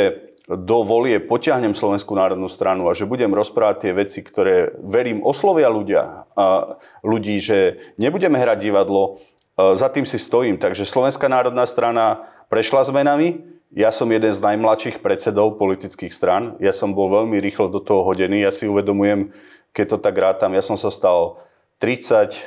do 0.43 0.83
volie 0.83 1.23
potiahnem 1.23 1.71
Slovenskú 1.71 2.19
národnú 2.19 2.51
stranu 2.51 2.91
a 2.91 2.97
že 2.97 3.07
budem 3.07 3.31
rozprávať 3.31 3.75
tie 3.79 3.91
veci, 3.95 4.19
ktoré 4.19 4.75
verím 4.83 5.23
oslovia 5.23 5.71
ľudia, 5.71 6.27
a 6.35 6.75
ľudí, 6.99 7.39
že 7.39 7.79
nebudeme 7.95 8.35
hrať 8.35 8.57
divadlo, 8.59 9.23
za 9.55 9.87
tým 9.87 10.03
si 10.03 10.19
stojím. 10.19 10.59
Takže 10.59 10.83
Slovenská 10.83 11.31
národná 11.31 11.63
strana 11.63 12.27
prešla 12.51 12.83
zmenami, 12.89 13.45
ja 13.71 13.89
som 13.89 14.09
jeden 14.11 14.35
z 14.35 14.43
najmladších 14.43 15.01
predsedov 15.01 15.57
politických 15.57 16.13
strán. 16.13 16.59
Ja 16.61 16.75
som 16.75 16.93
bol 16.93 17.09
veľmi 17.09 17.41
rýchlo 17.41 17.73
do 17.73 17.81
toho 17.81 18.05
hodený. 18.05 18.45
Ja 18.45 18.53
si 18.53 18.69
uvedomujem, 18.69 19.33
keď 19.73 19.95
to 19.95 19.97
tak 19.97 20.13
rátam, 20.13 20.53
ja 20.53 20.61
som 20.61 20.77
sa 20.77 20.93
stal 20.93 21.41
30 21.83 22.39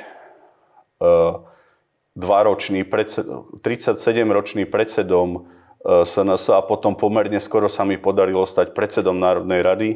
ročný 2.17 2.81
predsed, 2.89 3.21
37-ročný 3.61 4.65
predsedom 4.65 5.45
SNS 5.85 6.57
a 6.57 6.65
potom 6.65 6.97
pomerne 6.97 7.37
skoro 7.37 7.69
sa 7.69 7.85
mi 7.85 8.01
podarilo 8.01 8.49
stať 8.49 8.73
predsedom 8.73 9.13
Národnej 9.13 9.61
rady. 9.61 9.89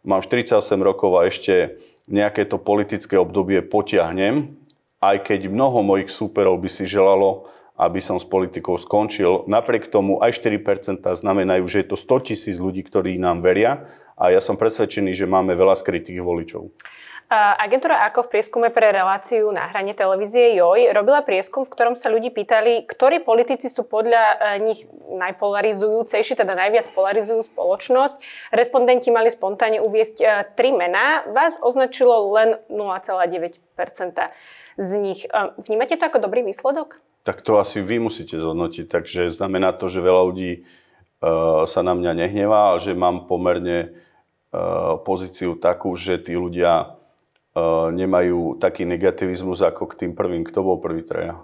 Mám 0.00 0.24
48 0.24 0.80
rokov 0.80 1.20
a 1.20 1.28
ešte 1.28 1.76
nejaké 2.08 2.48
to 2.48 2.56
politické 2.56 3.20
obdobie 3.20 3.60
potiahnem, 3.60 4.56
aj 5.04 5.28
keď 5.28 5.52
mnoho 5.52 5.84
mojich 5.84 6.08
súperov 6.08 6.56
by 6.56 6.72
si 6.72 6.88
želalo, 6.88 7.52
aby 7.76 8.00
som 8.00 8.16
s 8.16 8.24
politikou 8.24 8.80
skončil. 8.80 9.44
Napriek 9.44 9.92
tomu 9.92 10.24
aj 10.24 10.40
4% 10.40 11.04
znamenajú, 11.04 11.68
že 11.68 11.84
je 11.84 11.88
to 11.92 12.00
100 12.00 12.32
tisíc 12.32 12.56
ľudí, 12.56 12.80
ktorí 12.80 13.20
nám 13.20 13.44
veria 13.44 13.92
a 14.16 14.32
ja 14.32 14.40
som 14.40 14.56
presvedčený, 14.56 15.12
že 15.12 15.28
máme 15.28 15.52
veľa 15.52 15.76
skrytých 15.76 16.24
voličov. 16.24 16.72
Agentúra 17.26 18.06
ako 18.06 18.30
v 18.30 18.38
prieskume 18.38 18.68
pre 18.70 18.94
reláciu 18.94 19.50
na 19.50 19.66
hrane 19.66 19.98
televízie 19.98 20.54
JOJ 20.62 20.94
robila 20.94 21.26
prieskum, 21.26 21.66
v 21.66 21.74
ktorom 21.74 21.98
sa 21.98 22.06
ľudí 22.06 22.30
pýtali, 22.30 22.86
ktorí 22.86 23.26
politici 23.26 23.66
sú 23.66 23.82
podľa 23.82 24.22
e, 24.22 24.36
nich 24.62 24.86
najpolarizujúcejší, 25.10 26.38
teda 26.38 26.54
najviac 26.54 26.86
polarizujú 26.94 27.42
spoločnosť. 27.50 28.22
Respondenti 28.54 29.10
mali 29.10 29.34
spontánne 29.34 29.82
uviesť 29.82 30.16
e, 30.22 30.26
tri 30.54 30.70
mená. 30.70 31.26
Vás 31.26 31.58
označilo 31.58 32.30
len 32.30 32.62
0,9% 32.70 33.58
z 34.78 34.90
nich. 34.94 35.26
E, 35.26 35.50
vnímate 35.66 35.98
to 35.98 36.06
ako 36.06 36.22
dobrý 36.22 36.46
výsledok? 36.46 37.02
Tak 37.26 37.42
to 37.42 37.58
asi 37.58 37.82
vy 37.82 37.98
musíte 37.98 38.38
zhodnotiť. 38.38 38.86
Takže 38.86 39.34
znamená 39.34 39.74
to, 39.74 39.90
že 39.90 39.98
veľa 39.98 40.22
ľudí 40.30 40.62
sa 41.66 41.80
na 41.80 41.96
mňa 41.96 42.12
nehnevá, 42.12 42.70
ale 42.70 42.78
že 42.78 42.92
mám 42.92 43.24
pomerne 43.24 43.96
pozíciu 45.02 45.56
takú, 45.58 45.96
že 45.96 46.20
tí 46.20 46.36
ľudia 46.36 46.95
nemajú 47.92 48.60
taký 48.60 48.84
negativizmus 48.84 49.64
ako 49.64 49.88
k 49.88 50.04
tým 50.04 50.12
prvým. 50.12 50.44
Kto 50.44 50.60
bol 50.60 50.76
prvý 50.76 51.00
traja? 51.00 51.40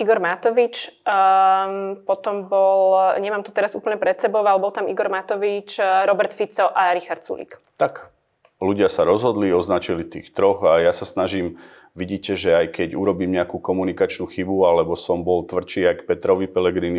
Igor 0.00 0.18
Matovič, 0.18 0.88
um, 1.04 2.00
potom 2.02 2.48
bol, 2.48 2.96
nemám 3.20 3.44
to 3.44 3.54
teraz 3.54 3.76
úplne 3.76 4.00
pred 4.00 4.18
sebou, 4.18 4.42
ale 4.42 4.58
bol 4.58 4.72
tam 4.72 4.88
Igor 4.88 5.06
Matovič, 5.12 5.78
Robert 6.08 6.32
Fico 6.32 6.72
a 6.72 6.90
Richard 6.96 7.22
Sulik. 7.22 7.60
Tak, 7.76 8.10
ľudia 8.58 8.90
sa 8.90 9.04
rozhodli, 9.06 9.52
označili 9.54 10.02
tých 10.02 10.32
troch 10.34 10.64
a 10.64 10.80
ja 10.82 10.90
sa 10.90 11.06
snažím, 11.06 11.60
vidíte, 11.94 12.34
že 12.34 12.56
aj 12.56 12.66
keď 12.72 12.88
urobím 12.98 13.36
nejakú 13.36 13.60
komunikačnú 13.60 14.26
chybu, 14.26 14.64
alebo 14.66 14.96
som 14.96 15.22
bol 15.22 15.44
tvrdší, 15.44 15.80
jak 15.84 15.98
Petrovi 16.08 16.48
Pelegrini, 16.48 16.98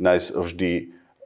nájsť 0.00 0.28
vždy 0.32 0.72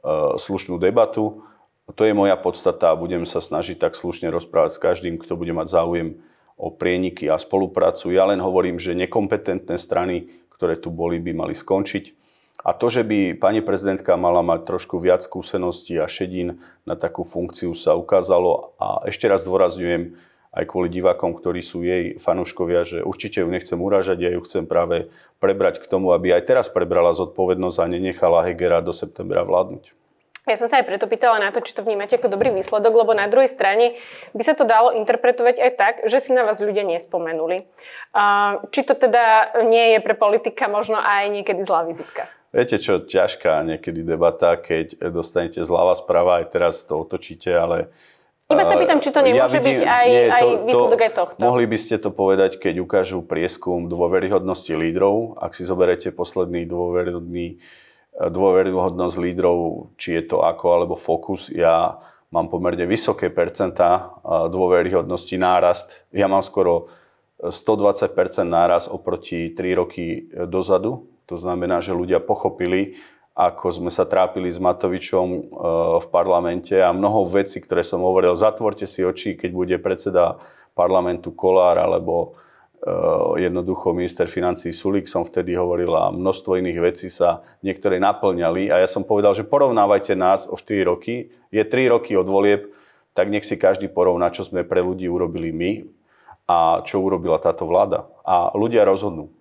uh, 0.03 0.35
slušnú 0.35 0.75
debatu. 0.77 1.41
To 1.87 2.03
je 2.03 2.11
moja 2.11 2.35
podstata 2.35 2.91
a 2.91 2.99
budem 2.99 3.23
sa 3.23 3.39
snažiť 3.39 3.79
tak 3.79 3.95
slušne 3.95 4.27
rozprávať 4.27 4.75
s 4.75 4.83
každým, 4.83 5.15
kto 5.17 5.39
bude 5.39 5.55
mať 5.55 5.71
záujem 5.71 6.19
o 6.57 6.73
prieniky 6.73 7.29
a 7.29 7.37
spoluprácu. 7.37 8.09
Ja 8.09 8.25
len 8.25 8.41
hovorím, 8.41 8.81
že 8.81 8.97
nekompetentné 8.97 9.77
strany, 9.77 10.33
ktoré 10.49 10.75
tu 10.75 10.89
boli, 10.89 11.21
by 11.21 11.31
mali 11.31 11.53
skončiť. 11.53 12.17
A 12.65 12.73
to, 12.73 12.89
že 12.89 13.05
by 13.05 13.37
pani 13.37 13.61
prezidentka 13.61 14.17
mala 14.17 14.41
mať 14.41 14.65
trošku 14.65 14.97
viac 14.97 15.21
skúseností 15.21 15.95
a 16.01 16.09
šedín 16.09 16.59
na 16.83 16.97
takú 16.97 17.21
funkciu 17.21 17.77
sa 17.77 17.93
ukázalo. 17.93 18.73
A 18.81 19.05
ešte 19.05 19.29
raz 19.29 19.45
dôrazňujem, 19.45 20.17
aj 20.57 20.65
kvôli 20.65 20.89
divákom, 20.89 21.37
ktorí 21.37 21.61
sú 21.61 21.85
jej 21.85 22.17
fanúškovia, 22.17 22.81
že 22.81 23.05
určite 23.05 23.45
ju 23.45 23.47
nechcem 23.47 23.77
uražať, 23.77 24.17
ja 24.25 24.33
ju 24.33 24.41
chcem 24.41 24.65
práve 24.65 25.13
prebrať 25.37 25.77
k 25.77 25.85
tomu, 25.85 26.17
aby 26.17 26.33
aj 26.33 26.49
teraz 26.49 26.65
prebrala 26.65 27.13
zodpovednosť 27.13 27.77
a 27.77 27.85
nenechala 27.85 28.41
Hegera 28.41 28.81
do 28.81 28.89
septembra 28.89 29.45
vládnuť. 29.45 29.93
Ja 30.47 30.55
som 30.55 30.71
sa 30.71 30.79
aj 30.79 30.87
preto 30.87 31.11
pýtala 31.11 31.43
na 31.43 31.51
to, 31.51 31.59
či 31.59 31.75
to 31.75 31.83
vnímate 31.83 32.15
ako 32.15 32.31
dobrý 32.31 32.55
výsledok, 32.55 33.03
lebo 33.03 33.11
na 33.11 33.27
druhej 33.27 33.51
strane 33.51 33.99
by 34.31 34.43
sa 34.47 34.55
to 34.55 34.63
dalo 34.63 34.95
interpretovať 34.95 35.59
aj 35.59 35.71
tak, 35.75 35.93
že 36.07 36.23
si 36.23 36.31
na 36.31 36.47
vás 36.47 36.63
ľudia 36.63 36.87
nespomenuli. 36.87 37.67
Či 38.71 38.81
to 38.87 38.95
teda 38.95 39.59
nie 39.67 39.93
je 39.93 39.99
pre 39.99 40.15
politika 40.15 40.71
možno 40.71 40.95
aj 40.95 41.27
niekedy 41.35 41.67
zlá 41.67 41.83
vizitka? 41.83 42.31
Viete 42.55 42.79
čo, 42.79 43.03
ťažká 43.03 43.59
niekedy 43.67 44.07
debata, 44.07 44.55
keď 44.55 45.11
dostanete 45.11 45.59
zľava 45.67 45.99
správa, 45.99 46.39
aj 46.39 46.55
teraz 46.55 46.79
to 46.87 46.95
otočíte, 46.95 47.51
ale 47.51 47.91
iba 48.47 48.63
sa 48.63 48.79
pýtam, 48.79 49.03
či 49.03 49.11
to 49.11 49.19
nemôže 49.19 49.43
ja 49.43 49.59
vidím, 49.59 49.67
byť 49.67 49.81
aj, 49.83 50.07
nie, 50.07 50.23
to, 50.23 50.31
aj 50.31 50.45
výsledok 50.63 50.99
aj 51.03 51.11
tohto. 51.19 51.39
Mohli 51.43 51.65
by 51.67 51.77
ste 51.83 51.95
to 51.99 52.09
povedať, 52.15 52.55
keď 52.55 52.79
ukážu 52.79 53.19
prieskum 53.19 53.91
dôveryhodnosti 53.91 54.71
lídrov. 54.71 55.35
Ak 55.35 55.51
si 55.51 55.67
zoberete 55.67 56.15
posledný 56.15 56.63
dôveryhodný, 56.63 57.59
dôveryhodnosť 58.17 59.15
lídrov, 59.21 59.89
či 60.01 60.17
je 60.17 60.23
to 60.25 60.41
ako 60.41 60.65
alebo 60.73 60.95
fokus, 60.97 61.53
ja 61.53 62.01
mám 62.33 62.49
pomerne 62.49 62.89
vysoké 62.89 63.29
percentá 63.29 64.17
dôveryhodnosti 64.25 65.37
nárast. 65.37 66.03
Ja 66.11 66.25
mám 66.25 66.41
skoro 66.41 66.91
120% 67.39 68.09
náraz 68.43 68.89
oproti 68.89 69.53
3 69.53 69.79
roky 69.79 70.27
dozadu. 70.49 71.05
To 71.29 71.37
znamená, 71.37 71.83
že 71.83 71.93
ľudia 71.93 72.17
pochopili, 72.17 72.97
ako 73.37 73.69
sme 73.69 73.91
sa 73.93 74.09
trápili 74.09 74.49
s 74.49 74.57
Matovičom 74.57 75.27
eh, 75.29 75.41
v 76.01 76.07
parlamente 76.09 76.73
a 76.73 76.89
mnoho 76.89 77.27
vecí, 77.29 77.61
ktoré 77.61 77.85
som 77.85 78.01
hovoril, 78.01 78.33
zatvorte 78.33 78.89
si 78.89 79.05
oči, 79.05 79.37
keď 79.37 79.51
bude 79.53 79.77
predseda 79.77 80.41
parlamentu 80.73 81.29
Kolár 81.33 81.77
alebo 81.77 82.33
jednoducho 83.37 83.93
minister 83.93 84.27
financí 84.27 84.71
Sulik 84.71 85.07
som 85.07 85.27
vtedy 85.27 85.55
hovoril 85.55 85.91
a 85.95 86.11
množstvo 86.11 86.59
iných 86.59 86.79
vecí 86.79 87.07
sa 87.11 87.43
niektoré 87.61 87.99
naplňali 87.99 88.71
a 88.71 88.81
ja 88.81 88.87
som 88.87 89.03
povedal, 89.03 89.35
že 89.35 89.47
porovnávajte 89.47 90.13
nás 90.15 90.47
o 90.47 90.55
4 90.55 90.87
roky, 90.87 91.31
je 91.51 91.63
3 91.63 91.93
roky 91.93 92.15
od 92.15 92.27
volieb, 92.27 92.71
tak 93.17 93.33
nech 93.33 93.43
si 93.43 93.57
každý 93.57 93.89
porovná, 93.89 94.29
čo 94.29 94.45
sme 94.45 94.61
pre 94.61 94.85
ľudí 94.85 95.09
urobili 95.09 95.49
my 95.49 95.71
a 96.47 96.85
čo 96.85 97.01
urobila 97.01 97.41
táto 97.41 97.67
vláda. 97.67 98.07
A 98.23 98.53
ľudia 98.55 98.87
rozhodnú. 98.87 99.33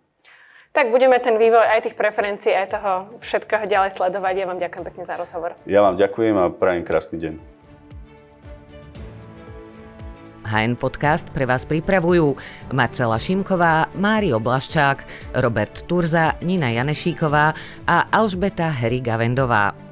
Tak 0.76 0.92
budeme 0.92 1.16
ten 1.16 1.40
vývoj 1.40 1.64
aj 1.72 1.88
tých 1.88 1.97
preferencií, 1.97 2.53
aj 2.53 2.68
toho 2.76 2.92
všetkého 3.24 3.64
ďalej 3.64 3.97
sledovať. 3.97 4.34
Ja 4.36 4.47
vám 4.49 4.61
ďakujem 4.61 4.84
pekne 4.92 5.05
za 5.09 5.16
rozhovor. 5.16 5.57
Ja 5.64 5.80
vám 5.80 5.97
ďakujem 5.97 6.36
a 6.36 6.53
prajem 6.53 6.84
krásny 6.84 7.16
deň. 7.16 7.55
HN 10.47 10.78
Podcast 10.78 11.26
pre 11.34 11.44
vás 11.44 11.66
pripravujú 11.66 12.38
Marcela 12.70 13.18
Šimková, 13.18 13.90
Mário 13.99 14.38
Blaščák, 14.38 15.05
Robert 15.42 15.84
Turza, 15.90 16.38
Nina 16.47 16.70
Janešíková 16.70 17.53
a 17.84 17.97
Alžbeta 18.14 18.70
Heriga 18.70 19.18
Vendová. 19.18 19.86